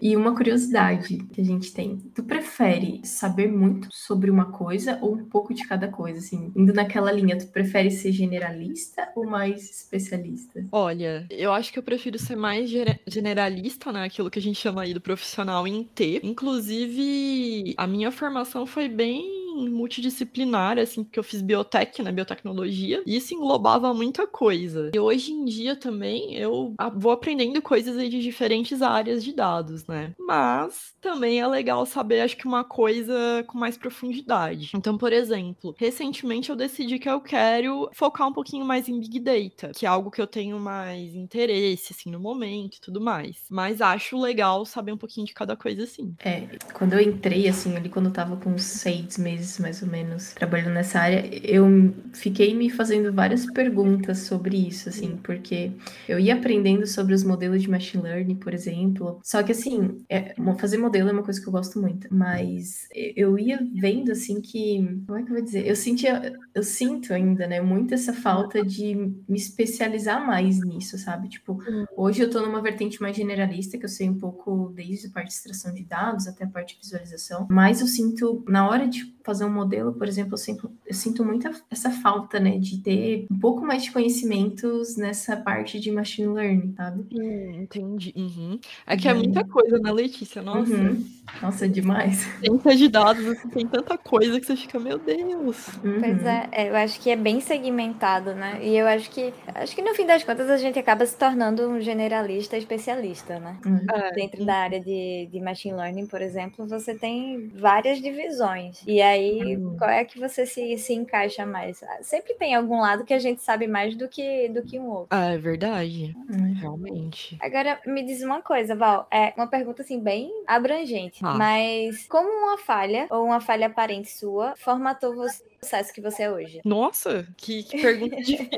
E 0.00 0.16
uma 0.16 0.34
curiosidade 0.34 1.18
que 1.32 1.40
a 1.40 1.44
gente 1.44 1.72
tem: 1.72 1.98
tu 2.14 2.22
prefere 2.22 2.61
saber 3.04 3.50
muito 3.50 3.88
sobre 3.90 4.30
uma 4.30 4.52
coisa 4.52 4.98
ou 5.00 5.14
um 5.14 5.24
pouco 5.24 5.54
de 5.54 5.66
cada 5.66 5.88
coisa? 5.88 6.18
Assim, 6.18 6.52
indo 6.56 6.72
naquela 6.72 7.10
linha, 7.12 7.38
tu 7.38 7.46
prefere 7.48 7.90
ser 7.90 8.12
generalista 8.12 9.08
ou 9.14 9.26
mais 9.26 9.70
especialista? 9.70 10.64
Olha, 10.70 11.26
eu 11.30 11.52
acho 11.52 11.72
que 11.72 11.78
eu 11.78 11.82
prefiro 11.82 12.18
ser 12.18 12.36
mais 12.36 12.70
generalista, 13.06 13.92
né? 13.92 14.04
Aquilo 14.04 14.30
que 14.30 14.38
a 14.38 14.42
gente 14.42 14.58
chama 14.58 14.82
aí 14.82 14.94
do 14.94 15.00
profissional 15.00 15.66
em 15.66 15.84
T. 15.84 16.20
Inclusive, 16.22 17.74
a 17.76 17.86
minha 17.86 18.10
formação 18.10 18.66
foi 18.66 18.88
bem 18.88 19.41
multidisciplinar, 19.52 20.78
assim, 20.78 21.04
porque 21.04 21.18
eu 21.18 21.24
fiz 21.24 21.42
biotech, 21.42 22.02
né? 22.02 22.12
Biotecnologia, 22.12 23.02
e 23.06 23.16
isso 23.16 23.34
englobava 23.34 23.92
muita 23.94 24.26
coisa. 24.26 24.90
E 24.94 24.98
hoje 24.98 25.32
em 25.32 25.44
dia 25.44 25.76
também 25.76 26.36
eu 26.36 26.74
vou 26.96 27.12
aprendendo 27.12 27.60
coisas 27.62 27.96
de 28.10 28.20
diferentes 28.20 28.82
áreas 28.82 29.22
de 29.22 29.32
dados, 29.32 29.86
né? 29.86 30.14
Mas 30.18 30.94
também 31.00 31.40
é 31.40 31.46
legal 31.46 31.84
saber, 31.86 32.20
acho 32.20 32.36
que 32.36 32.46
uma 32.46 32.64
coisa 32.64 33.44
com 33.46 33.58
mais 33.58 33.76
profundidade. 33.76 34.70
Então, 34.74 34.96
por 34.96 35.12
exemplo, 35.12 35.74
recentemente 35.78 36.50
eu 36.50 36.56
decidi 36.56 36.98
que 36.98 37.08
eu 37.08 37.20
quero 37.20 37.90
focar 37.92 38.28
um 38.28 38.32
pouquinho 38.32 38.64
mais 38.64 38.88
em 38.88 38.98
Big 38.98 39.20
Data, 39.20 39.72
que 39.74 39.86
é 39.86 39.88
algo 39.88 40.10
que 40.10 40.20
eu 40.20 40.26
tenho 40.26 40.58
mais 40.58 41.14
interesse, 41.14 41.92
assim, 41.92 42.10
no 42.10 42.20
momento 42.20 42.76
e 42.76 42.80
tudo 42.80 43.00
mais. 43.00 43.44
Mas 43.50 43.80
acho 43.80 44.18
legal 44.18 44.64
saber 44.64 44.92
um 44.92 44.96
pouquinho 44.96 45.26
de 45.26 45.34
cada 45.34 45.56
coisa, 45.56 45.84
assim. 45.84 46.14
É, 46.24 46.46
quando 46.72 46.94
eu 46.94 47.00
entrei, 47.00 47.48
assim, 47.48 47.76
ali 47.76 47.88
quando 47.88 48.06
eu 48.06 48.12
tava 48.12 48.36
com 48.36 48.56
seis 48.58 49.18
meses, 49.18 49.41
mais 49.58 49.82
ou 49.82 49.88
menos, 49.88 50.32
trabalhando 50.32 50.74
nessa 50.74 51.00
área, 51.00 51.28
eu 51.42 51.94
fiquei 52.12 52.54
me 52.54 52.70
fazendo 52.70 53.12
várias 53.12 53.46
perguntas 53.46 54.18
sobre 54.18 54.56
isso, 54.56 54.88
assim, 54.88 55.18
porque 55.22 55.72
eu 56.08 56.18
ia 56.18 56.34
aprendendo 56.34 56.86
sobre 56.86 57.14
os 57.14 57.24
modelos 57.24 57.62
de 57.62 57.70
machine 57.70 58.02
learning, 58.02 58.36
por 58.36 58.54
exemplo, 58.54 59.20
só 59.22 59.42
que, 59.42 59.52
assim, 59.52 60.04
é, 60.08 60.34
fazer 60.58 60.78
modelo 60.78 61.08
é 61.08 61.12
uma 61.12 61.22
coisa 61.22 61.40
que 61.40 61.46
eu 61.46 61.52
gosto 61.52 61.80
muito, 61.80 62.08
mas 62.10 62.88
eu 62.92 63.38
ia 63.38 63.58
vendo, 63.74 64.12
assim, 64.12 64.40
que, 64.40 64.78
como 65.06 65.18
é 65.18 65.22
que 65.22 65.30
eu 65.30 65.34
vou 65.34 65.44
dizer? 65.44 65.66
Eu 65.66 65.76
sentia, 65.76 66.32
eu 66.54 66.62
sinto 66.62 67.12
ainda, 67.12 67.46
né, 67.46 67.60
muito 67.60 67.94
essa 67.94 68.12
falta 68.12 68.64
de 68.64 68.94
me 68.94 69.36
especializar 69.36 70.26
mais 70.26 70.60
nisso, 70.60 70.98
sabe? 70.98 71.28
Tipo, 71.28 71.58
Hoje 71.96 72.22
eu 72.22 72.26
estou 72.26 72.42
numa 72.42 72.60
vertente 72.60 73.00
mais 73.00 73.16
generalista, 73.16 73.78
que 73.78 73.84
eu 73.84 73.88
sei 73.88 74.08
um 74.08 74.18
pouco 74.18 74.72
desde 74.74 75.06
a 75.06 75.10
parte 75.10 75.28
de 75.28 75.34
extração 75.34 75.72
de 75.72 75.84
dados 75.84 76.26
até 76.26 76.44
a 76.44 76.48
parte 76.48 76.74
de 76.74 76.80
visualização, 76.80 77.46
mas 77.50 77.80
eu 77.80 77.86
sinto, 77.86 78.44
na 78.48 78.68
hora 78.68 78.88
de 78.88 79.06
fazer 79.32 79.44
um 79.46 79.50
modelo, 79.52 79.92
por 79.94 80.06
exemplo, 80.06 80.34
eu 80.34 80.38
sinto, 80.38 80.70
eu 80.86 80.94
sinto 80.94 81.24
muito 81.24 81.48
essa 81.70 81.90
falta, 81.90 82.38
né, 82.38 82.58
de 82.58 82.78
ter 82.82 83.26
um 83.30 83.38
pouco 83.38 83.64
mais 83.64 83.82
de 83.82 83.90
conhecimentos 83.90 84.96
nessa 84.96 85.36
parte 85.36 85.80
de 85.80 85.90
machine 85.90 86.28
learning, 86.28 86.74
sabe? 86.76 87.04
Hum, 87.14 87.62
entendi. 87.62 88.12
Uhum. 88.16 88.58
É 88.86 88.96
que 88.96 89.08
é 89.08 89.12
Uhum. 89.12 89.18
muita 89.20 89.42
coisa, 89.44 89.78
né, 89.78 89.90
Letícia? 89.90 90.42
Nossa, 90.42 90.72
Uhum. 90.74 91.04
Nossa, 91.40 91.68
demais. 91.68 92.18
ciência 92.44 92.76
de 92.76 92.88
dados, 92.88 93.26
assim, 93.26 93.48
tem 93.48 93.66
tanta 93.66 93.96
coisa 93.96 94.38
que 94.38 94.46
você 94.46 94.56
fica, 94.56 94.78
meu 94.78 94.98
Deus. 94.98 95.70
Pois 95.80 96.20
Uhum. 96.22 96.28
é, 96.28 96.48
é, 96.52 96.68
eu 96.70 96.76
acho 96.76 97.00
que 97.00 97.08
é 97.10 97.16
bem 97.16 97.40
segmentado, 97.40 98.34
né? 98.34 98.58
E 98.62 98.76
eu 98.76 98.86
acho 98.86 99.10
que 99.10 99.32
acho 99.54 99.74
que 99.74 99.80
no 99.82 99.94
fim 99.94 100.04
das 100.06 100.22
contas 100.24 100.50
a 100.50 100.56
gente 100.58 100.78
acaba 100.78 101.06
se 101.06 101.16
tornando 101.16 101.66
um 101.68 101.80
generalista 101.80 102.56
especialista, 102.58 103.38
né? 103.38 103.56
Uhum. 103.64 103.80
É, 103.90 104.12
Dentro 104.12 104.44
da 104.44 104.56
área 104.56 104.80
de, 104.80 105.28
de 105.32 105.40
machine 105.40 105.74
learning, 105.74 106.06
por 106.06 106.20
exemplo, 106.20 106.66
você 106.66 106.94
tem 106.94 107.48
várias 107.54 108.00
divisões. 108.00 108.82
E 108.86 109.00
aí, 109.00 109.21
Hum. 109.56 109.76
qual 109.78 109.90
é 109.90 110.04
que 110.04 110.18
você 110.18 110.46
se, 110.46 110.76
se 110.78 110.92
encaixa 110.92 111.46
mais? 111.46 111.82
Ah, 111.82 111.98
Sempre 112.02 112.34
tem 112.34 112.54
algum 112.54 112.80
lado 112.80 113.04
que 113.04 113.14
a 113.14 113.18
gente 113.18 113.42
sabe 113.42 113.66
mais 113.66 113.96
do 113.96 114.08
que, 114.08 114.48
do 114.48 114.62
que 114.62 114.78
um 114.78 114.88
outro. 114.88 115.08
Ah, 115.10 115.30
é 115.30 115.38
verdade. 115.38 116.14
Uhum. 116.30 116.54
Realmente. 116.54 117.36
Agora, 117.40 117.80
me 117.86 118.04
diz 118.04 118.22
uma 118.22 118.42
coisa, 118.42 118.74
Val. 118.74 119.06
É 119.10 119.32
uma 119.36 119.46
pergunta 119.46 119.82
assim 119.82 120.00
bem 120.00 120.30
abrangente. 120.46 121.20
Ah. 121.22 121.34
Mas 121.34 122.06
como 122.08 122.28
uma 122.28 122.58
falha 122.58 123.06
ou 123.10 123.24
uma 123.24 123.40
falha 123.40 123.66
aparente 123.66 124.10
sua 124.10 124.54
formatou 124.56 125.14
você 125.14 125.42
o 125.62 125.64
sucesso 125.64 125.92
que 125.92 126.00
você 126.00 126.24
é 126.24 126.30
hoje? 126.30 126.60
Nossa, 126.64 127.24
que, 127.36 127.62
que 127.62 127.80
pergunta 127.80 128.16
difícil. 128.20 128.48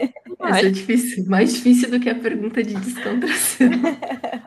Essa 0.40 0.66
é 0.66 0.70
difícil, 0.70 1.27
mais 1.27 1.53
difícil 1.53 1.90
do 1.90 2.00
que 2.00 2.09
a 2.09 2.14
pergunta 2.14 2.62
de 2.62 2.74
descontração. 2.74 3.68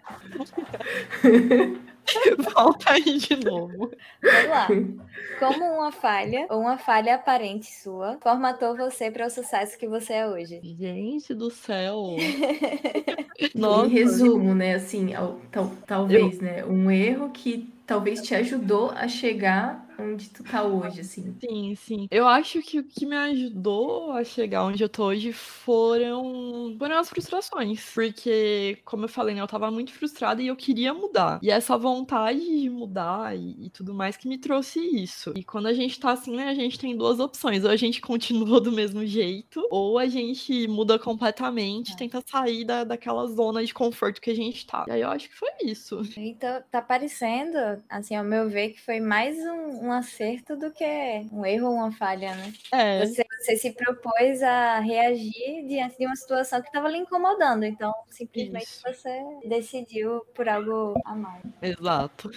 Volta 2.56 2.94
aí 2.94 3.18
de 3.18 3.36
novo. 3.36 3.92
Vamos 4.22 4.50
lá. 4.50 4.68
Como 5.40 5.64
uma 5.64 5.92
falha 5.92 6.48
ou 6.50 6.62
uma 6.62 6.80
falha 6.80 7.14
aparente 7.14 7.68
sua 7.72 8.18
formatou 8.22 8.76
você 8.76 9.12
para 9.12 9.28
o 9.28 9.30
sucesso 9.30 9.78
que 9.78 9.88
você 9.88 10.14
é 10.14 10.28
hoje? 10.28 10.60
Gente 10.64 11.34
do 11.36 11.52
céu. 11.52 12.16
Em 13.56 13.60
Nossa. 13.60 13.88
resumo, 13.88 14.56
né, 14.56 14.74
assim, 14.74 15.14
tal- 15.52 15.72
talvez, 15.86 16.40
né, 16.40 16.66
um 16.66 16.90
erro 16.90 17.30
que 17.30 17.72
talvez 17.86 18.22
te 18.22 18.34
ajudou 18.34 18.90
a 18.90 19.08
chegar 19.08 19.87
onde 20.00 20.30
tu 20.30 20.44
tá 20.44 20.64
hoje, 20.64 21.02
assim. 21.02 21.36
Sim, 21.40 21.76
sim. 21.76 22.08
Eu 22.12 22.28
acho 22.28 22.62
que 22.62 22.80
o 22.80 22.84
que 22.84 23.06
me 23.06 23.16
ajudou 23.16 24.12
a 24.12 24.24
chegar 24.24 24.64
onde 24.64 24.84
eu 24.84 24.90
tô 24.90 25.06
hoje 25.06 25.32
foram, 25.34 26.76
foram 26.78 26.98
as 26.98 27.10
frustrações. 27.10 27.94
Porque, 27.94 28.80
como 28.86 29.06
eu 29.06 29.10
falei, 29.10 29.36
né, 29.36 29.42
eu 29.42 29.48
tava 29.48 29.70
muito 29.72 29.92
frustrada 29.92 30.42
e 30.42 30.48
eu 30.48 30.56
queria 30.56 30.94
mudar. 30.94 31.40
E 31.42 31.50
essa 31.50 31.78
vontade 31.78 32.40
de 32.40 32.70
mudar 32.70 33.36
e, 33.38 33.66
e 33.66 33.70
tudo 33.70 33.94
mais 33.94 34.18
que 34.18 34.28
me 34.28 34.38
trouxe 34.38 34.80
isso. 34.80 35.34
E 35.36 35.44
quando 35.44 35.68
a 35.68 35.74
gente 35.74 36.00
tá 36.00 36.12
assim, 36.12 36.36
né, 36.36 36.50
a 36.50 36.54
gente 36.54 36.78
tem 36.80 36.96
duas 36.96 37.20
opções. 37.20 37.64
Ou 37.64 37.72
a 37.72 37.76
gente 37.76 38.02
continua 38.02 38.62
do 38.62 38.72
mesmo 38.72 39.06
jeito, 39.06 39.68
ou 39.72 39.98
a 39.98 40.08
gente 40.08 40.68
muda 40.68 41.00
completamente, 41.00 41.96
tenta 41.96 42.22
sair 42.26 42.66
da, 42.66 42.84
daquela 42.84 43.26
zona 43.28 43.64
de 43.64 43.74
conforto 43.74 44.22
que 44.22 44.30
a 44.30 44.36
gente 44.36 44.66
tá. 44.66 44.86
E 44.88 44.92
aí 44.92 45.02
eu 45.02 45.10
acho 45.10 45.30
que 45.30 45.36
foi 45.36 45.50
isso. 45.64 46.02
Então, 46.16 46.62
tá 46.72 46.82
parecendo, 46.82 47.58
assim, 47.90 48.16
ao 48.16 48.24
meu 48.24 48.50
ver, 48.50 48.70
que 48.70 48.82
foi 48.82 49.00
mais 49.00 49.38
um, 49.38 49.87
um 49.88 49.92
acerto 49.92 50.56
do 50.56 50.72
que 50.72 50.86
um 51.32 51.46
erro 51.46 51.68
ou 51.68 51.76
uma 51.76 51.92
falha, 51.92 52.36
né? 52.36 52.54
É. 52.74 53.06
Você, 53.06 53.26
você 53.40 53.58
se 53.58 53.72
propôs 53.72 54.44
a 54.44 54.80
reagir 54.80 55.66
diante 55.68 55.98
de 55.98 56.06
uma 56.06 56.16
situação 56.16 56.62
que 56.62 56.68
estava 56.68 56.90
lhe 56.90 56.98
incomodando. 56.98 57.64
Então, 57.64 57.94
simplesmente 58.10 58.66
Isso. 58.66 58.82
você 58.86 59.24
decidiu 59.48 60.22
por 60.36 60.48
algo 60.50 61.00
a 61.06 61.16
mais. 61.16 61.44
Exato. 61.62 62.32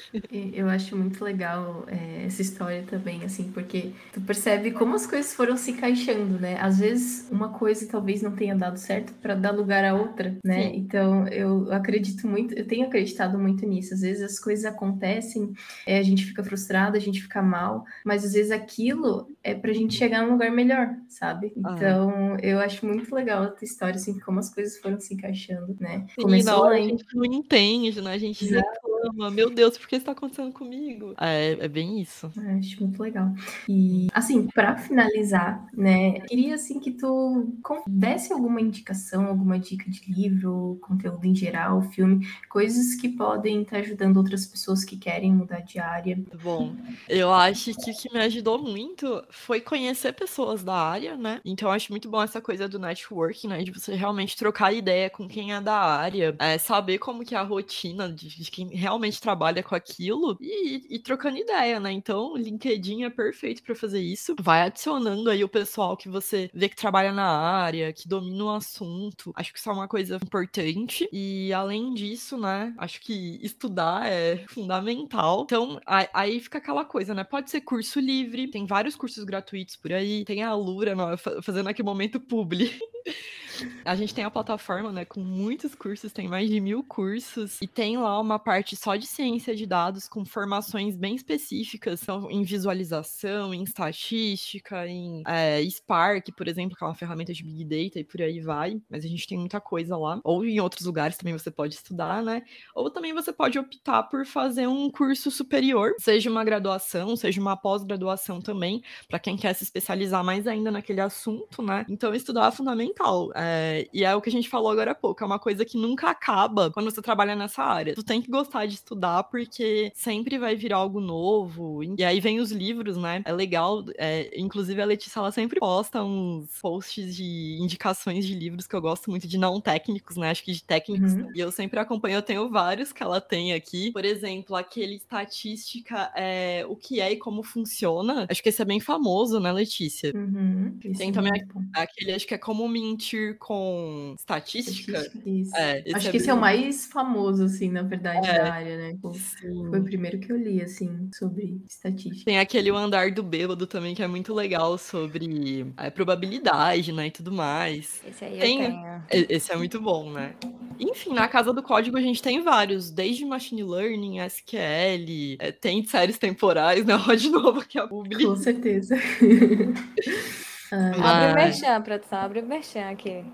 Eu 0.52 0.68
acho 0.68 0.96
muito 0.96 1.24
legal 1.24 1.84
é, 1.88 2.24
essa 2.26 2.42
história 2.42 2.84
também, 2.88 3.24
assim, 3.24 3.50
porque 3.52 3.92
tu 4.12 4.20
percebe 4.20 4.70
como 4.70 4.94
as 4.94 5.06
coisas 5.06 5.34
foram 5.34 5.56
se 5.56 5.72
encaixando, 5.72 6.38
né? 6.38 6.58
Às 6.60 6.78
vezes 6.78 7.28
uma 7.30 7.50
coisa 7.50 7.88
talvez 7.88 8.22
não 8.22 8.34
tenha 8.34 8.54
dado 8.54 8.78
certo 8.78 9.12
para 9.14 9.34
dar 9.34 9.50
lugar 9.50 9.84
a 9.84 9.94
outra, 9.94 10.36
né? 10.44 10.64
Sim. 10.64 10.76
Então 10.76 11.26
eu 11.28 11.72
acredito 11.72 12.26
muito, 12.26 12.54
eu 12.54 12.66
tenho 12.66 12.86
acreditado 12.86 13.38
muito 13.38 13.66
nisso. 13.66 13.94
Às 13.94 14.00
vezes 14.00 14.22
as 14.22 14.38
coisas 14.38 14.64
acontecem, 14.64 15.52
é, 15.86 15.98
a 15.98 16.02
gente 16.02 16.24
fica 16.24 16.44
frustrado, 16.44 16.96
a 16.96 17.00
gente 17.00 17.22
fica 17.22 17.39
mal, 17.42 17.84
mas 18.04 18.24
às 18.24 18.32
vezes 18.32 18.50
aquilo 18.50 19.28
é 19.42 19.54
pra 19.54 19.72
gente 19.72 19.94
chegar 19.94 20.22
num 20.22 20.32
lugar 20.32 20.50
melhor, 20.50 20.94
sabe? 21.08 21.52
Ah. 21.64 21.72
Então 21.72 22.36
eu 22.42 22.58
acho 22.60 22.86
muito 22.86 23.14
legal 23.14 23.44
a 23.44 23.48
tua 23.48 23.64
história, 23.64 23.96
assim, 23.96 24.18
como 24.20 24.38
as 24.38 24.52
coisas 24.52 24.78
foram 24.78 24.98
se 25.00 25.14
encaixando, 25.14 25.76
né? 25.80 26.06
Sim, 26.18 26.42
na 26.42 26.60
hora 26.60 26.76
a 26.76 26.80
gente 26.80 27.04
não 27.14 27.24
entende, 27.24 28.00
né? 28.00 28.12
A 28.12 28.18
gente 28.18 28.44
Exato. 28.44 28.89
Meu 29.32 29.50
Deus, 29.50 29.78
por 29.78 29.88
que 29.88 29.96
isso 29.96 30.04
tá 30.04 30.12
acontecendo 30.12 30.52
comigo? 30.52 31.14
É, 31.18 31.52
é 31.52 31.68
bem 31.68 32.00
isso. 32.00 32.30
É, 32.38 32.54
acho 32.54 32.80
muito 32.82 33.02
legal. 33.02 33.32
E, 33.68 34.08
assim, 34.12 34.46
para 34.46 34.76
finalizar, 34.76 35.66
né, 35.72 36.20
queria, 36.20 36.54
assim, 36.54 36.78
que 36.78 36.90
tu 36.90 37.52
desse 37.86 38.32
alguma 38.32 38.60
indicação, 38.60 39.26
alguma 39.26 39.58
dica 39.58 39.90
de 39.90 40.00
livro, 40.12 40.78
conteúdo 40.82 41.24
em 41.26 41.34
geral, 41.34 41.82
filme, 41.82 42.26
coisas 42.48 42.94
que 42.94 43.08
podem 43.08 43.62
estar 43.62 43.78
ajudando 43.78 44.16
outras 44.16 44.46
pessoas 44.46 44.84
que 44.84 44.96
querem 44.96 45.32
mudar 45.32 45.60
de 45.60 45.78
área. 45.78 46.18
Bom, 46.42 46.74
eu 47.08 47.32
acho 47.32 47.72
que 47.74 47.90
o 47.90 47.94
que 47.96 48.12
me 48.12 48.20
ajudou 48.20 48.58
muito 48.62 49.22
foi 49.30 49.60
conhecer 49.60 50.12
pessoas 50.12 50.62
da 50.62 50.74
área, 50.74 51.16
né? 51.16 51.40
Então, 51.44 51.68
eu 51.68 51.72
acho 51.72 51.92
muito 51.92 52.08
bom 52.08 52.22
essa 52.22 52.40
coisa 52.40 52.68
do 52.68 52.78
networking, 52.78 53.48
né? 53.48 53.62
De 53.62 53.70
você 53.70 53.94
realmente 53.94 54.36
trocar 54.36 54.72
ideia 54.72 55.08
com 55.08 55.28
quem 55.28 55.52
é 55.52 55.60
da 55.60 55.76
área, 55.76 56.34
é, 56.38 56.58
saber 56.58 56.98
como 56.98 57.24
que 57.24 57.34
é 57.34 57.38
a 57.38 57.42
rotina 57.42 58.08
de, 58.10 58.28
de 58.28 58.50
quem 58.50 58.68
realmente 58.68 58.89
trabalha 59.20 59.62
com 59.62 59.74
aquilo 59.74 60.36
e, 60.40 60.86
e, 60.96 60.98
trocando 60.98 61.36
ideia, 61.36 61.78
né? 61.78 61.92
Então, 61.92 62.32
o 62.32 62.36
LinkedIn 62.36 63.04
é 63.04 63.10
perfeito 63.10 63.62
para 63.62 63.74
fazer 63.74 64.00
isso. 64.00 64.34
Vai 64.40 64.62
adicionando 64.62 65.30
aí 65.30 65.44
o 65.44 65.48
pessoal 65.48 65.96
que 65.96 66.08
você 66.08 66.50
vê 66.52 66.68
que 66.68 66.76
trabalha 66.76 67.12
na 67.12 67.26
área, 67.26 67.92
que 67.92 68.08
domina 68.08 68.44
o 68.44 68.50
assunto. 68.50 69.32
Acho 69.36 69.52
que 69.52 69.58
isso 69.58 69.68
é 69.68 69.72
uma 69.72 69.88
coisa 69.88 70.16
importante. 70.16 71.08
E 71.12 71.52
além 71.52 71.94
disso, 71.94 72.38
né? 72.38 72.74
Acho 72.78 73.00
que 73.00 73.38
estudar 73.42 74.06
é 74.06 74.44
fundamental. 74.48 75.42
Então, 75.42 75.80
aí 75.86 76.40
fica 76.40 76.58
aquela 76.58 76.84
coisa, 76.84 77.14
né? 77.14 77.24
Pode 77.24 77.50
ser 77.50 77.60
curso 77.60 78.00
livre, 78.00 78.48
tem 78.48 78.66
vários 78.66 78.96
cursos 78.96 79.24
gratuitos 79.24 79.76
por 79.76 79.92
aí. 79.92 80.24
Tem 80.24 80.42
a 80.42 80.54
Lura 80.54 80.94
fazendo 81.42 81.68
aqui 81.68 81.82
momento 81.82 82.20
publi. 82.20 82.70
A 83.84 83.94
gente 83.94 84.14
tem 84.14 84.24
a 84.24 84.30
plataforma, 84.30 84.92
né, 84.92 85.04
com 85.04 85.20
muitos 85.20 85.74
cursos, 85.74 86.12
tem 86.12 86.28
mais 86.28 86.48
de 86.48 86.60
mil 86.60 86.82
cursos, 86.82 87.58
e 87.60 87.66
tem 87.66 87.98
lá 87.98 88.20
uma 88.20 88.38
parte 88.38 88.76
só 88.76 88.96
de 88.96 89.06
ciência 89.06 89.54
de 89.54 89.66
dados 89.66 90.08
com 90.08 90.24
formações 90.24 90.96
bem 90.96 91.14
específicas, 91.14 92.00
são 92.00 92.30
em 92.30 92.42
visualização, 92.42 93.52
em 93.52 93.62
estatística, 93.62 94.86
em 94.86 95.22
é, 95.26 95.62
Spark, 95.68 96.30
por 96.36 96.48
exemplo, 96.48 96.76
que 96.76 96.84
é 96.84 96.86
uma 96.86 96.94
ferramenta 96.94 97.32
de 97.32 97.42
Big 97.42 97.64
Data 97.64 97.98
e 97.98 98.04
por 98.04 98.20
aí 98.22 98.40
vai, 98.40 98.80
mas 98.88 99.04
a 99.04 99.08
gente 99.08 99.26
tem 99.26 99.38
muita 99.38 99.60
coisa 99.60 99.96
lá. 99.96 100.20
Ou 100.24 100.44
em 100.44 100.60
outros 100.60 100.86
lugares 100.86 101.16
também 101.16 101.32
você 101.32 101.50
pode 101.50 101.74
estudar, 101.74 102.22
né? 102.22 102.42
Ou 102.74 102.90
também 102.90 103.12
você 103.12 103.32
pode 103.32 103.58
optar 103.58 104.04
por 104.04 104.24
fazer 104.26 104.66
um 104.66 104.90
curso 104.90 105.30
superior, 105.30 105.94
seja 105.98 106.30
uma 106.30 106.44
graduação, 106.44 107.16
seja 107.16 107.40
uma 107.40 107.56
pós-graduação 107.56 108.40
também, 108.40 108.82
para 109.08 109.18
quem 109.18 109.36
quer 109.36 109.54
se 109.54 109.64
especializar 109.64 110.24
mais 110.24 110.46
ainda 110.46 110.70
naquele 110.70 111.00
assunto, 111.00 111.62
né? 111.62 111.84
Então, 111.88 112.14
estudar 112.14 112.48
é 112.48 112.52
fundamental. 112.52 113.30
É, 113.34 113.49
é, 113.50 113.88
e 113.92 114.04
é 114.04 114.14
o 114.14 114.20
que 114.20 114.28
a 114.28 114.32
gente 114.32 114.48
falou 114.48 114.70
agora 114.70 114.92
há 114.92 114.94
pouco, 114.94 115.22
é 115.22 115.26
uma 115.26 115.38
coisa 115.38 115.64
que 115.64 115.76
nunca 115.76 116.08
acaba 116.08 116.70
quando 116.70 116.90
você 116.90 117.02
trabalha 117.02 117.34
nessa 117.34 117.62
área. 117.62 117.94
Tu 117.94 118.02
tem 118.04 118.22
que 118.22 118.30
gostar 118.30 118.66
de 118.66 118.74
estudar 118.74 119.24
porque 119.24 119.90
sempre 119.94 120.38
vai 120.38 120.54
virar 120.54 120.76
algo 120.76 121.00
novo. 121.00 121.82
E 121.98 122.04
aí 122.04 122.20
vem 122.20 122.38
os 122.38 122.52
livros, 122.52 122.96
né? 122.96 123.22
É 123.24 123.32
legal. 123.32 123.84
É, 123.98 124.30
inclusive 124.38 124.80
a 124.80 124.84
Letícia, 124.84 125.18
ela 125.18 125.32
sempre 125.32 125.58
posta 125.58 126.02
uns 126.02 126.60
posts 126.60 127.16
de 127.16 127.58
indicações 127.60 128.26
de 128.26 128.34
livros 128.34 128.66
que 128.66 128.74
eu 128.74 128.80
gosto 128.80 129.10
muito 129.10 129.26
de 129.26 129.36
não 129.36 129.60
técnicos, 129.60 130.16
né? 130.16 130.30
Acho 130.30 130.44
que 130.44 130.52
de 130.52 130.62
técnicos. 130.62 131.12
Uhum. 131.12 131.30
E 131.34 131.40
eu 131.40 131.50
sempre 131.50 131.80
acompanho, 131.80 132.16
eu 132.16 132.22
tenho 132.22 132.48
vários 132.48 132.92
que 132.92 133.02
ela 133.02 133.20
tem 133.20 133.52
aqui. 133.52 133.90
Por 133.92 134.04
exemplo, 134.04 134.54
aquele 134.54 134.96
estatística, 134.96 136.12
é, 136.14 136.64
o 136.68 136.76
que 136.76 137.00
é 137.00 137.12
e 137.12 137.16
como 137.16 137.42
funciona. 137.42 138.26
Acho 138.28 138.42
que 138.42 138.48
esse 138.48 138.62
é 138.62 138.64
bem 138.64 138.80
famoso, 138.80 139.40
né, 139.40 139.52
Letícia? 139.52 140.12
Uhum. 140.14 140.78
Tem 140.96 141.12
também 141.12 141.32
aquele, 141.74 142.12
acho 142.12 142.26
que 142.26 142.34
é 142.34 142.38
como 142.38 142.68
mentir 142.68 143.29
com 143.34 144.14
estatística. 144.18 145.10
Isso. 145.24 145.54
É, 145.56 145.82
Acho 145.94 146.08
é 146.08 146.10
que 146.10 146.16
esse 146.16 146.30
é 146.30 146.34
o 146.34 146.40
mais 146.40 146.86
famoso, 146.86 147.44
assim, 147.44 147.70
na 147.70 147.82
verdade, 147.82 148.28
é. 148.28 148.38
da 148.38 148.52
área, 148.52 148.76
né? 148.76 148.98
Foi 149.00 149.80
o 149.80 149.84
primeiro 149.84 150.18
que 150.18 150.30
eu 150.32 150.36
li, 150.36 150.62
assim, 150.62 151.08
sobre 151.14 151.60
estatística. 151.68 152.24
Tem 152.24 152.38
aquele 152.38 152.70
O 152.70 152.76
Andar 152.76 153.10
do 153.12 153.22
Bêbado 153.22 153.66
também, 153.66 153.94
que 153.94 154.02
é 154.02 154.06
muito 154.06 154.34
legal 154.34 154.76
sobre 154.78 155.66
a 155.76 155.90
probabilidade, 155.90 156.92
né, 156.92 157.06
e 157.08 157.10
tudo 157.10 157.32
mais. 157.32 158.00
Esse 158.06 158.24
aí 158.24 158.38
tem... 158.38 158.62
eu 158.62 158.70
tenho. 159.08 159.26
Esse 159.28 159.52
é 159.52 159.56
muito 159.56 159.80
bom, 159.80 160.10
né? 160.10 160.34
Enfim, 160.78 161.12
na 161.12 161.28
Casa 161.28 161.52
do 161.52 161.62
Código 161.62 161.96
a 161.96 162.00
gente 162.00 162.22
tem 162.22 162.42
vários, 162.42 162.90
desde 162.90 163.24
Machine 163.24 163.62
Learning, 163.62 164.18
SQL, 164.20 165.36
é, 165.38 165.52
tem 165.52 165.84
séries 165.84 166.18
temporais, 166.18 166.84
né? 166.84 166.94
De 167.16 167.28
novo 167.28 167.60
aqui 167.60 167.78
a 167.78 167.86
Publi. 167.86 168.24
Com 168.24 168.36
certeza. 168.36 168.96
Mas... 170.70 171.00
Abre 171.00 171.32
o 171.32 171.34
merchan, 171.34 171.82
produção, 171.82 172.18
abre 172.20 172.40
o 172.40 172.46
merchan 172.46 172.90
aqui. 172.90 173.24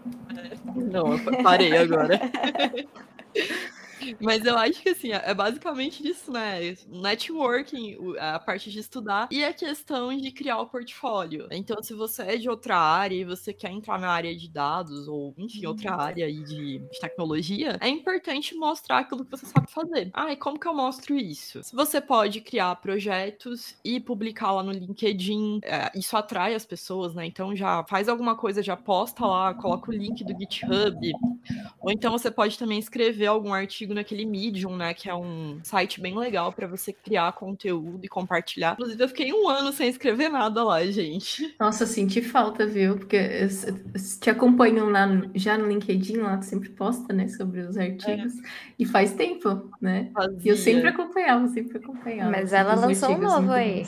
Não, 0.74 1.12
eu 1.12 1.42
parei 1.42 1.76
agora. 1.76 2.18
Mas 4.20 4.44
eu 4.44 4.56
acho 4.56 4.82
que 4.82 4.90
assim, 4.90 5.12
é 5.12 5.34
basicamente 5.34 6.06
isso, 6.06 6.30
né? 6.30 6.76
Networking, 6.88 7.96
a 8.18 8.38
parte 8.38 8.70
de 8.70 8.78
estudar 8.78 9.28
e 9.30 9.44
a 9.44 9.52
questão 9.52 10.16
de 10.16 10.30
criar 10.30 10.58
o 10.60 10.66
portfólio. 10.66 11.48
Então, 11.50 11.82
se 11.82 11.94
você 11.94 12.22
é 12.22 12.36
de 12.36 12.48
outra 12.48 12.76
área 12.76 13.16
e 13.16 13.24
você 13.24 13.52
quer 13.52 13.70
entrar 13.70 13.98
na 13.98 14.08
área 14.08 14.34
de 14.34 14.48
dados, 14.48 15.08
ou 15.08 15.34
enfim, 15.36 15.66
outra 15.66 15.94
uhum. 15.94 16.00
área 16.00 16.26
aí 16.26 16.42
de, 16.42 16.78
de 16.78 17.00
tecnologia, 17.00 17.76
é 17.80 17.88
importante 17.88 18.54
mostrar 18.54 18.98
aquilo 18.98 19.24
que 19.24 19.30
você 19.30 19.46
sabe 19.46 19.70
fazer. 19.70 20.10
Ah, 20.12 20.32
e 20.32 20.36
como 20.36 20.58
que 20.58 20.66
eu 20.66 20.74
mostro 20.74 21.16
isso? 21.16 21.60
Você 21.72 22.00
pode 22.00 22.40
criar 22.40 22.74
projetos 22.76 23.76
e 23.84 24.00
publicar 24.00 24.52
lá 24.52 24.62
no 24.62 24.72
LinkedIn, 24.72 25.60
é, 25.62 25.90
isso 25.94 26.16
atrai 26.16 26.54
as 26.54 26.64
pessoas, 26.64 27.14
né? 27.14 27.26
Então 27.26 27.54
já 27.54 27.84
faz 27.84 28.08
alguma 28.08 28.36
coisa, 28.36 28.62
já 28.62 28.76
posta 28.76 29.26
lá, 29.26 29.54
coloca 29.54 29.90
o 29.90 29.94
link 29.94 30.24
do 30.24 30.38
GitHub. 30.38 31.12
Ou 31.80 31.90
então 31.90 32.12
você 32.12 32.30
pode 32.30 32.58
também 32.58 32.78
escrever 32.78 33.26
algum 33.26 33.52
artigo 33.52 33.94
naquele 33.96 34.24
Medium, 34.24 34.76
né? 34.76 34.94
Que 34.94 35.08
é 35.08 35.14
um 35.14 35.58
site 35.62 36.00
bem 36.00 36.16
legal 36.16 36.52
para 36.52 36.66
você 36.66 36.92
criar 36.92 37.32
conteúdo 37.32 38.00
e 38.04 38.08
compartilhar. 38.08 38.74
Inclusive, 38.74 39.02
eu 39.02 39.08
fiquei 39.08 39.32
um 39.32 39.48
ano 39.48 39.72
sem 39.72 39.88
escrever 39.88 40.28
nada 40.28 40.62
lá, 40.62 40.84
gente. 40.86 41.54
Nossa, 41.58 41.84
senti 41.86 42.22
falta, 42.22 42.66
viu? 42.66 42.96
Porque 42.96 43.18
te 44.20 44.30
acompanho 44.30 44.88
lá 44.88 45.06
já 45.34 45.58
no 45.58 45.68
LinkedIn, 45.68 46.18
lá 46.18 46.36
tu 46.36 46.44
sempre 46.44 46.68
posta, 46.68 47.12
né, 47.12 47.28
sobre 47.28 47.60
os 47.60 47.76
artigos. 47.76 48.38
É. 48.38 48.42
E 48.78 48.84
faz 48.84 49.12
tempo, 49.12 49.70
né? 49.80 50.10
Fazia. 50.12 50.38
E 50.44 50.48
eu 50.48 50.56
sempre 50.56 50.88
acompanhava, 50.88 51.48
sempre 51.48 51.78
acompanhava. 51.78 52.30
Mas 52.30 52.52
ela 52.52 52.74
lançou 52.74 53.10
um 53.10 53.18
novo 53.18 53.52
aí. 53.52 53.86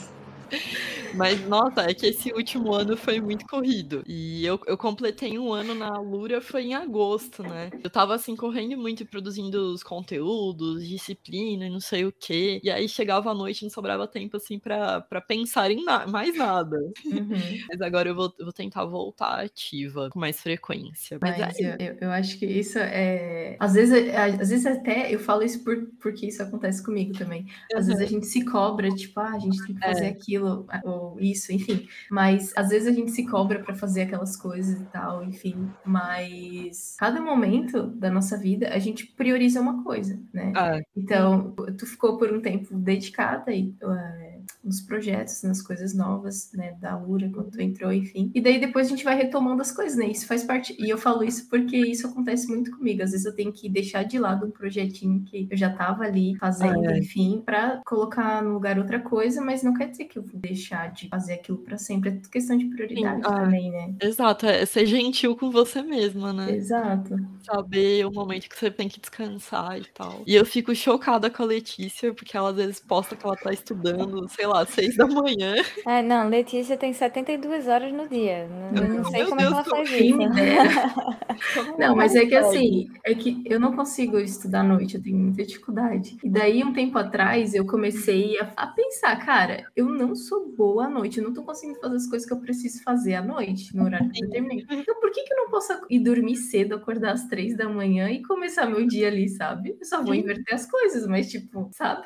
Mas, 1.13 1.45
nossa, 1.47 1.81
é 1.81 1.93
que 1.93 2.07
esse 2.07 2.31
último 2.31 2.73
ano 2.73 2.95
foi 2.95 3.19
muito 3.19 3.45
corrido. 3.45 4.03
E 4.07 4.45
eu, 4.45 4.59
eu 4.65 4.77
completei 4.77 5.37
um 5.37 5.51
ano 5.51 5.73
na 5.73 5.99
Lura, 5.99 6.41
foi 6.41 6.63
em 6.63 6.75
agosto, 6.75 7.43
né? 7.43 7.69
Eu 7.83 7.89
tava, 7.89 8.15
assim, 8.15 8.35
correndo 8.35 8.77
muito, 8.77 9.05
produzindo 9.05 9.73
os 9.73 9.83
conteúdos, 9.83 10.87
disciplina 10.87 11.65
e 11.65 11.69
não 11.69 11.79
sei 11.79 12.05
o 12.05 12.11
quê. 12.11 12.59
E 12.63 12.69
aí 12.69 12.87
chegava 12.87 13.31
a 13.31 13.33
noite 13.33 13.61
e 13.61 13.63
não 13.63 13.69
sobrava 13.69 14.07
tempo, 14.07 14.37
assim, 14.37 14.59
pra, 14.59 15.01
pra 15.01 15.21
pensar 15.21 15.71
em 15.71 15.83
na 15.83 16.07
mais 16.07 16.35
nada. 16.35 16.77
Uhum. 17.05 17.29
Mas 17.69 17.81
agora 17.81 18.09
eu 18.09 18.15
vou, 18.15 18.33
eu 18.37 18.45
vou 18.45 18.53
tentar 18.53 18.85
voltar 18.85 19.39
ativa 19.43 20.09
com 20.09 20.19
mais 20.19 20.39
frequência. 20.41 21.17
Mas, 21.21 21.37
Mas 21.37 21.59
é... 21.59 21.77
eu, 21.79 21.97
eu 22.01 22.11
acho 22.11 22.37
que 22.37 22.45
isso 22.45 22.77
é. 22.79 23.55
Às 23.59 23.73
vezes, 23.73 24.13
às 24.15 24.49
vezes 24.49 24.65
até 24.65 25.13
eu 25.13 25.19
falo 25.19 25.43
isso 25.43 25.63
por, 25.63 25.87
porque 26.01 26.27
isso 26.27 26.41
acontece 26.41 26.83
comigo 26.83 27.13
também. 27.17 27.45
Às 27.73 27.81
uhum. 27.81 27.93
vezes 27.93 28.01
a 28.01 28.05
gente 28.05 28.25
se 28.25 28.45
cobra, 28.45 28.89
tipo, 28.89 29.19
ah, 29.19 29.33
a 29.33 29.39
gente 29.39 29.65
tem 29.65 29.75
que 29.75 29.81
fazer 29.81 30.05
é. 30.05 30.09
aquilo, 30.09 30.67
ou 30.83 30.98
isso, 31.19 31.51
enfim. 31.51 31.87
Mas 32.09 32.53
às 32.55 32.69
vezes 32.69 32.87
a 32.87 32.91
gente 32.91 33.11
se 33.11 33.25
cobra 33.25 33.59
para 33.59 33.75
fazer 33.75 34.03
aquelas 34.03 34.35
coisas 34.35 34.79
e 34.79 34.85
tal, 34.85 35.23
enfim. 35.23 35.69
Mas 35.85 36.95
cada 36.97 37.21
momento 37.21 37.87
da 37.87 38.09
nossa 38.09 38.37
vida 38.37 38.69
a 38.69 38.79
gente 38.79 39.07
prioriza 39.07 39.61
uma 39.61 39.83
coisa, 39.83 40.19
né? 40.33 40.53
Ah, 40.55 40.79
então, 40.95 41.53
tu 41.77 41.85
ficou 41.85 42.17
por 42.17 42.31
um 42.31 42.41
tempo 42.41 42.75
dedicada 42.75 43.51
e 43.51 43.75
uh, 43.83 44.38
nos 44.63 44.81
projetos, 44.81 45.41
nas 45.43 45.61
coisas 45.61 45.93
novas, 45.93 46.51
né, 46.53 46.75
da 46.81 46.97
URA, 46.97 47.29
quando 47.33 47.51
tu 47.51 47.61
entrou, 47.61 47.91
enfim. 47.93 48.29
E 48.35 48.41
daí 48.41 48.59
depois 48.59 48.87
a 48.87 48.89
gente 48.89 49.03
vai 49.03 49.15
retomando 49.15 49.61
as 49.61 49.71
coisas, 49.71 49.97
né? 49.97 50.07
Isso 50.07 50.27
faz 50.27 50.43
parte. 50.43 50.75
E 50.77 50.89
eu 50.89 50.97
falo 50.97 51.23
isso 51.23 51.47
porque 51.49 51.77
isso 51.77 52.07
acontece 52.07 52.47
muito 52.47 52.71
comigo. 52.71 53.01
Às 53.01 53.11
vezes 53.11 53.25
eu 53.25 53.33
tenho 53.33 53.53
que 53.53 53.69
deixar 53.69 54.03
de 54.03 54.19
lado 54.19 54.45
um 54.45 54.51
projetinho 54.51 55.23
que 55.23 55.47
eu 55.49 55.57
já 55.57 55.69
tava 55.69 56.03
ali 56.03 56.35
fazendo, 56.37 56.87
ah, 56.87 56.95
é. 56.95 56.99
enfim, 56.99 57.41
para 57.45 57.81
colocar 57.85 58.43
no 58.43 58.53
lugar 58.53 58.77
outra 58.77 58.99
coisa, 58.99 59.41
mas 59.41 59.63
não 59.63 59.73
quer 59.73 59.89
dizer 59.89 60.05
que 60.05 60.19
eu 60.19 60.23
vou 60.23 60.39
deixar 60.39 60.91
de 60.91 61.07
fazer 61.07 61.33
aquilo 61.33 61.59
para 61.59 61.77
sempre. 61.77 62.09
É 62.09 62.29
questão 62.29 62.57
de 62.57 62.65
prioridade 62.65 63.21
ah, 63.23 63.43
também, 63.43 63.71
né? 63.71 63.95
Exato, 64.01 64.45
é 64.45 64.65
ser 64.65 64.85
gentil 64.85 65.35
com 65.35 65.49
você 65.49 65.81
mesma, 65.81 66.33
né? 66.33 66.51
Exato. 66.51 67.15
Saber 67.43 68.05
o 68.05 68.11
momento 68.11 68.49
que 68.49 68.57
você 68.57 68.69
tem 68.69 68.89
que 68.89 68.99
descansar 68.99 69.79
e 69.79 69.85
tal. 69.85 70.21
E 70.27 70.35
eu 70.35 70.45
fico 70.45 70.75
chocada 70.75 71.29
com 71.29 71.43
a 71.43 71.45
Letícia, 71.45 72.13
porque 72.13 72.35
ela 72.35 72.49
às 72.49 72.55
vezes 72.55 72.79
posta 72.79 73.15
que 73.15 73.25
ela 73.25 73.35
tá 73.35 73.51
estudando, 73.51 74.27
sei 74.39 74.47
lá, 74.47 74.65
seis 74.65 74.95
da 74.95 75.05
manhã. 75.05 75.55
É, 75.85 76.01
não, 76.01 76.29
Letícia 76.29 76.77
tem 76.77 76.93
72 76.93 77.67
horas 77.67 77.91
no 77.91 78.07
dia. 78.07 78.47
Não, 78.71 78.83
eu 78.83 78.93
não 78.95 79.03
sei 79.03 79.25
como 79.25 79.41
é 79.41 79.45
que 79.45 79.53
Deus, 79.53 79.53
ela 79.53 79.63
faz 79.65 79.91
isso. 79.91 80.17
dera. 80.17 81.19
Não, 81.77 81.95
mas 81.95 82.15
é 82.15 82.25
que 82.25 82.35
assim, 82.35 82.89
é 83.05 83.15
que 83.15 83.43
eu 83.45 83.59
não 83.59 83.73
consigo 83.73 84.19
estudar 84.19 84.59
à 84.59 84.63
noite, 84.63 84.95
eu 84.95 85.01
tenho 85.01 85.17
muita 85.17 85.43
dificuldade. 85.45 86.17
E 86.21 86.29
daí, 86.29 86.63
um 86.63 86.73
tempo 86.73 86.97
atrás, 86.97 87.53
eu 87.53 87.65
comecei 87.65 88.37
a, 88.39 88.51
a 88.57 88.67
pensar, 88.67 89.15
cara, 89.25 89.65
eu 89.75 89.85
não 89.85 90.15
sou 90.15 90.53
boa 90.55 90.85
à 90.85 90.89
noite, 90.89 91.17
eu 91.17 91.23
não 91.23 91.33
tô 91.33 91.43
conseguindo 91.43 91.79
fazer 91.79 91.95
as 91.95 92.07
coisas 92.07 92.27
que 92.27 92.33
eu 92.33 92.41
preciso 92.41 92.83
fazer 92.83 93.15
à 93.15 93.21
noite, 93.21 93.75
no 93.75 93.85
horário 93.85 94.09
que 94.09 94.21
eu 94.21 94.27
determinei. 94.27 94.65
Então, 94.69 94.99
por 94.99 95.11
que, 95.11 95.23
que 95.23 95.33
eu 95.33 95.37
não 95.37 95.49
posso 95.49 95.73
ir 95.89 95.99
dormir 95.99 96.35
cedo, 96.35 96.75
acordar 96.75 97.13
às 97.13 97.25
três 97.27 97.55
da 97.55 97.69
manhã 97.69 98.09
e 98.11 98.21
começar 98.21 98.65
meu 98.65 98.85
dia 98.85 99.07
ali, 99.07 99.29
sabe? 99.29 99.77
Eu 99.79 99.85
só 99.85 100.03
vou 100.03 100.13
Sim. 100.13 100.21
inverter 100.21 100.53
as 100.53 100.69
coisas, 100.69 101.07
mas 101.07 101.31
tipo, 101.31 101.69
sabe? 101.71 102.05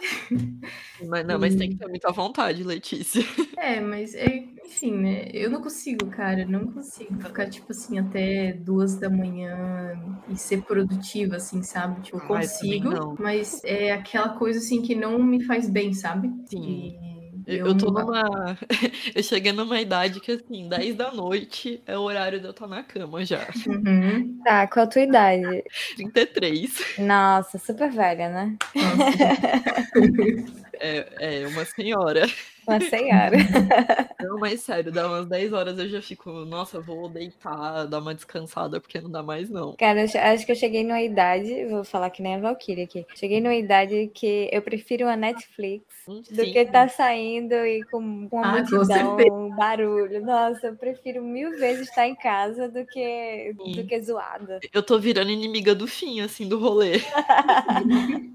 Mas 1.07 1.25
não, 1.25 1.39
mas 1.39 1.55
tem 1.55 1.69
que 1.69 1.77
ter 1.77 1.87
muita 1.87 2.12
vontade, 2.13 2.63
Letícia. 2.63 3.21
É, 3.63 3.79
mas 3.79 4.13
é, 4.13 4.27
enfim, 4.65 4.91
né? 4.91 5.29
Eu 5.31 5.49
não 5.49 5.61
consigo, 5.61 6.09
cara, 6.09 6.45
não 6.45 6.65
consigo 6.73 7.17
ficar, 7.21 7.49
tipo 7.49 7.67
assim, 7.71 7.97
até 7.97 8.51
duas 8.51 8.99
da 8.99 9.09
manhã 9.09 9.93
e 10.27 10.37
ser 10.37 10.63
produtiva, 10.63 11.37
assim, 11.37 11.63
sabe? 11.63 12.01
Tipo, 12.01 12.17
eu 12.17 12.21
Ah, 12.23 12.27
consigo, 12.27 13.15
mas 13.17 13.63
é 13.63 13.91
aquela 13.93 14.29
coisa, 14.37 14.59
assim, 14.59 14.81
que 14.81 14.95
não 14.95 15.17
me 15.23 15.45
faz 15.45 15.69
bem, 15.69 15.93
sabe? 15.93 16.29
Sim. 16.49 16.97
E 17.47 17.57
Eu, 17.57 17.67
eu 17.67 17.77
tô 17.77 17.91
numa. 17.91 18.57
Eu 19.15 19.23
cheguei 19.23 19.51
numa 19.51 19.79
idade 19.79 20.19
que, 20.19 20.31
assim, 20.31 20.67
10 20.67 20.95
da 20.95 21.11
noite 21.11 21.81
é 21.85 21.97
o 21.97 22.01
horário 22.01 22.39
de 22.39 22.45
eu 22.45 22.51
estar 22.51 22.67
na 22.67 22.83
cama 22.83 23.23
já. 23.25 23.47
Uhum. 23.67 24.39
Tá, 24.43 24.67
qual 24.67 24.85
a 24.85 24.89
tua 24.89 25.01
idade? 25.01 25.63
33. 25.95 26.97
Nossa, 26.99 27.57
super 27.57 27.89
velha, 27.91 28.29
né? 28.29 28.57
Nossa, 28.75 30.62
É, 30.79 31.43
é 31.43 31.47
uma 31.47 31.65
senhora. 31.65 32.25
Uma 32.67 32.79
senhora. 32.79 33.37
Não, 34.19 34.39
mas 34.39 34.61
sério, 34.61 34.91
dá 34.91 35.07
umas 35.07 35.27
10 35.27 35.51
horas 35.51 35.77
eu 35.77 35.89
já 35.89 36.01
fico, 36.01 36.31
nossa, 36.45 36.79
vou 36.79 37.09
deitar, 37.09 37.85
dar 37.85 37.99
uma 37.99 38.15
descansada, 38.15 38.79
porque 38.79 39.01
não 39.01 39.09
dá 39.09 39.21
mais, 39.21 39.49
não. 39.49 39.75
Cara, 39.75 40.03
acho 40.03 40.45
que 40.45 40.51
eu 40.51 40.55
cheguei 40.55 40.83
numa 40.83 41.01
idade, 41.01 41.65
vou 41.65 41.83
falar 41.83 42.09
que 42.09 42.21
nem 42.21 42.35
a 42.35 42.39
Valkyrie 42.39 42.83
aqui. 42.83 43.05
Cheguei 43.15 43.41
numa 43.41 43.53
idade 43.53 44.09
que 44.13 44.49
eu 44.51 44.61
prefiro 44.61 45.09
a 45.09 45.17
Netflix 45.17 45.83
do 46.07 46.23
Sim. 46.23 46.53
que 46.53 46.65
tá 46.65 46.87
saindo 46.87 47.53
e 47.53 47.83
com, 47.85 48.29
com 48.29 48.37
uma 48.37 48.59
Ah, 48.59 48.63
multidão, 48.63 49.17
um 49.47 49.55
barulho. 49.55 50.25
Nossa, 50.25 50.67
eu 50.67 50.75
prefiro 50.75 51.21
mil 51.21 51.51
vezes 51.57 51.89
estar 51.89 52.07
em 52.07 52.15
casa 52.15 52.69
do 52.69 52.85
que, 52.85 53.53
do 53.57 53.85
que 53.85 54.01
zoada. 54.01 54.59
Eu 54.71 54.81
tô 54.83 54.97
virando 54.99 55.31
inimiga 55.31 55.75
do 55.75 55.87
fim, 55.87 56.21
assim, 56.21 56.47
do 56.47 56.57
rolê. 56.57 56.93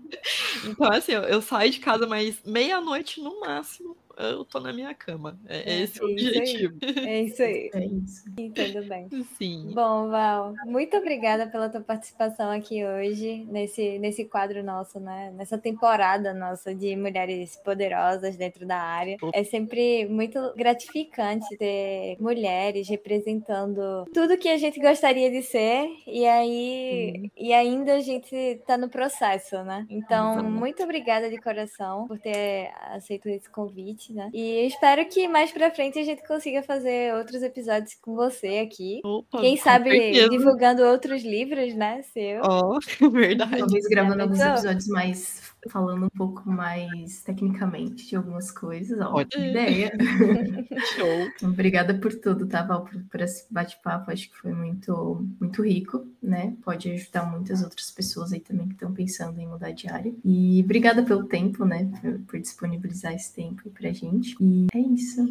Então, 0.67 0.91
assim, 0.91 1.13
eu, 1.13 1.23
eu 1.23 1.43
saio 1.43 1.71
de 1.71 1.81
casa, 1.81 2.07
mas 2.07 2.41
meia-noite 2.45 3.21
no 3.21 3.41
máximo, 3.41 3.95
eu 4.19 4.45
tô 4.45 4.61
na 4.61 4.73
minha 4.73 4.95
cama. 4.95 5.39
É, 5.47 5.73
É, 5.73 5.81
esse 5.83 6.03
o 6.03 6.09
isso 6.09 6.27
aí. 6.29 6.39
objetivo. 6.39 6.79
É 7.07 7.23
isso 7.23 7.43
aí. 7.43 7.71
é 7.75 7.85
isso. 7.87 8.25
Entendo 8.39 8.87
bem. 8.89 9.09
Sim. 9.37 9.71
Bom, 9.75 10.09
Val, 10.09 10.55
muito 10.67 10.97
obrigada 10.97 11.47
pela 11.47 11.69
tua 11.69 11.81
participação 11.81 12.51
aqui 12.51 12.85
hoje, 12.85 13.45
nesse, 13.51 13.99
nesse 13.99 14.25
quadro 14.25 14.63
nosso, 14.63 14.99
né? 15.01 15.33
Nessa 15.37 15.57
temporada 15.59 16.33
nossa 16.35 16.75
de 16.75 16.97
mulheres 16.97 17.57
poderosas 17.57 18.37
dentro 18.37 18.67
da 18.67 18.77
área. 18.79 19.17
É 19.33 19.45
sempre 19.45 20.07
muito 20.07 20.53
gratificante 20.57 21.57
ter 21.57 22.17
mulheres 22.21 22.89
representando 22.89 24.05
tudo 24.13 24.37
que 24.39 24.49
a 24.49 24.57
gente 24.57 24.81
gostaria 24.81 25.31
de 25.31 25.43
ser, 25.43 25.89
e 26.07 26.27
aí 26.27 27.31
e 27.37 27.53
ainda 27.53 27.95
a 27.95 28.01
gente 28.01 28.61
tá 28.67 28.77
no 28.77 28.89
processo, 28.89 29.63
né? 29.65 29.87
Então, 29.89 30.43
muito 30.43 30.83
obrigada 30.83 31.29
de 31.31 31.39
coração 31.39 32.07
por 32.07 32.19
ter 32.19 32.71
aceito 32.91 33.29
esse 33.29 33.49
convite, 33.51 34.08
né? 34.13 34.31
E 34.33 34.67
espero 34.67 35.05
que 35.09 35.29
mais 35.29 35.51
pra 35.51 35.71
frente 35.71 35.99
a 35.99 36.05
gente 36.05 36.27
consiga 36.27 36.63
fazer 36.63 37.15
outros 37.15 37.43
episódios 37.43 37.95
com 38.01 38.15
você 38.15 38.59
aqui. 38.59 39.01
Opa, 39.05 39.41
Quem 39.41 39.57
sabe 39.57 39.91
certeza. 39.91 40.29
divulgando 40.31 40.83
outros 40.83 41.23
livros, 41.23 41.75
né? 41.75 42.03
Seu. 42.03 42.41
Ó, 42.43 42.79
verdade. 43.13 43.59
Talvez 43.59 43.85
gravando 43.87 44.23
alguns 44.23 44.39
pensou? 44.39 44.53
episódios 44.55 44.89
mais 44.89 45.53
falando 45.69 46.07
um 46.07 46.11
pouco 46.11 46.49
mais 46.49 47.23
tecnicamente 47.23 48.09
de 48.09 48.17
algumas 48.17 48.51
coisas. 48.51 48.99
Ó, 49.01 49.25
ser. 49.33 49.51
ideia. 49.51 49.93
Show. 50.97 51.49
Obrigada 51.49 51.95
por 51.95 52.15
tudo, 52.15 52.47
tá, 52.47 52.63
Val? 52.63 52.85
Por, 52.85 53.03
por 53.05 53.21
esse 53.21 53.47
bate-papo. 53.53 54.11
Acho 54.11 54.31
que 54.31 54.37
foi 54.37 54.53
muito, 54.53 55.27
muito 55.41 55.63
rico, 55.63 56.07
né? 56.23 56.57
Pode 56.63 56.91
ajudar 56.91 57.31
muitas 57.31 57.63
outras 57.63 57.91
pessoas 57.91 58.33
aí 58.33 58.41
também 58.41 58.67
que 58.67 58.75
estão 58.75 58.93
pensando 58.93 59.39
em 59.41 59.47
mudar 59.47 59.73
de 59.73 59.89
área. 59.89 60.13
E 60.25 60.61
obrigada 60.65 61.03
pelo 61.03 61.25
tempo, 61.25 61.65
né? 61.65 61.91
Por, 62.01 62.19
por 62.21 62.41
disponibilizar 62.41 63.15
esse 63.15 63.35
tempo 63.35 63.63
aí 63.65 63.71
pra 63.71 63.93
gente. 63.93 64.37
E 64.41 64.67
é 64.75 64.79
isso. 64.79 65.25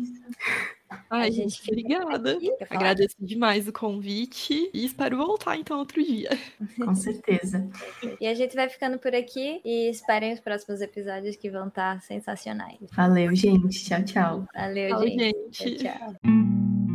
Ai, 1.10 1.28
A 1.28 1.32
gente, 1.32 1.56
gente 1.58 1.72
obrigada. 1.72 2.38
Agradeço 2.70 3.16
demais 3.20 3.68
o 3.68 3.74
convite 3.74 4.70
e 4.74 4.86
espero 4.86 5.18
voltar 5.18 5.58
então 5.58 5.80
outro 5.80 6.04
dia. 6.04 6.30
Com 6.78 6.94
certeza. 6.96 7.68
E 8.20 8.28
a 8.28 8.34
gente 8.34 8.56
vai 8.56 8.70
ficando 8.70 8.98
por 9.00 9.14
aqui 9.16 9.62
e 9.64 9.90
esperem 9.90 10.34
os 10.34 10.40
próximos 10.40 10.82
episódios 10.82 11.36
que 11.36 11.50
vão 11.50 11.68
estar 11.68 12.02
sensacionais. 12.02 12.78
Valeu, 12.94 13.36
gente. 13.36 13.84
Tchau, 13.86 14.04
tchau. 14.04 14.46
Valeu, 14.54 14.90
Tchau, 14.90 15.02
gente. 15.02 15.24
gente. 15.52 15.76
Tchau, 15.84 15.98
tchau. 16.24 16.87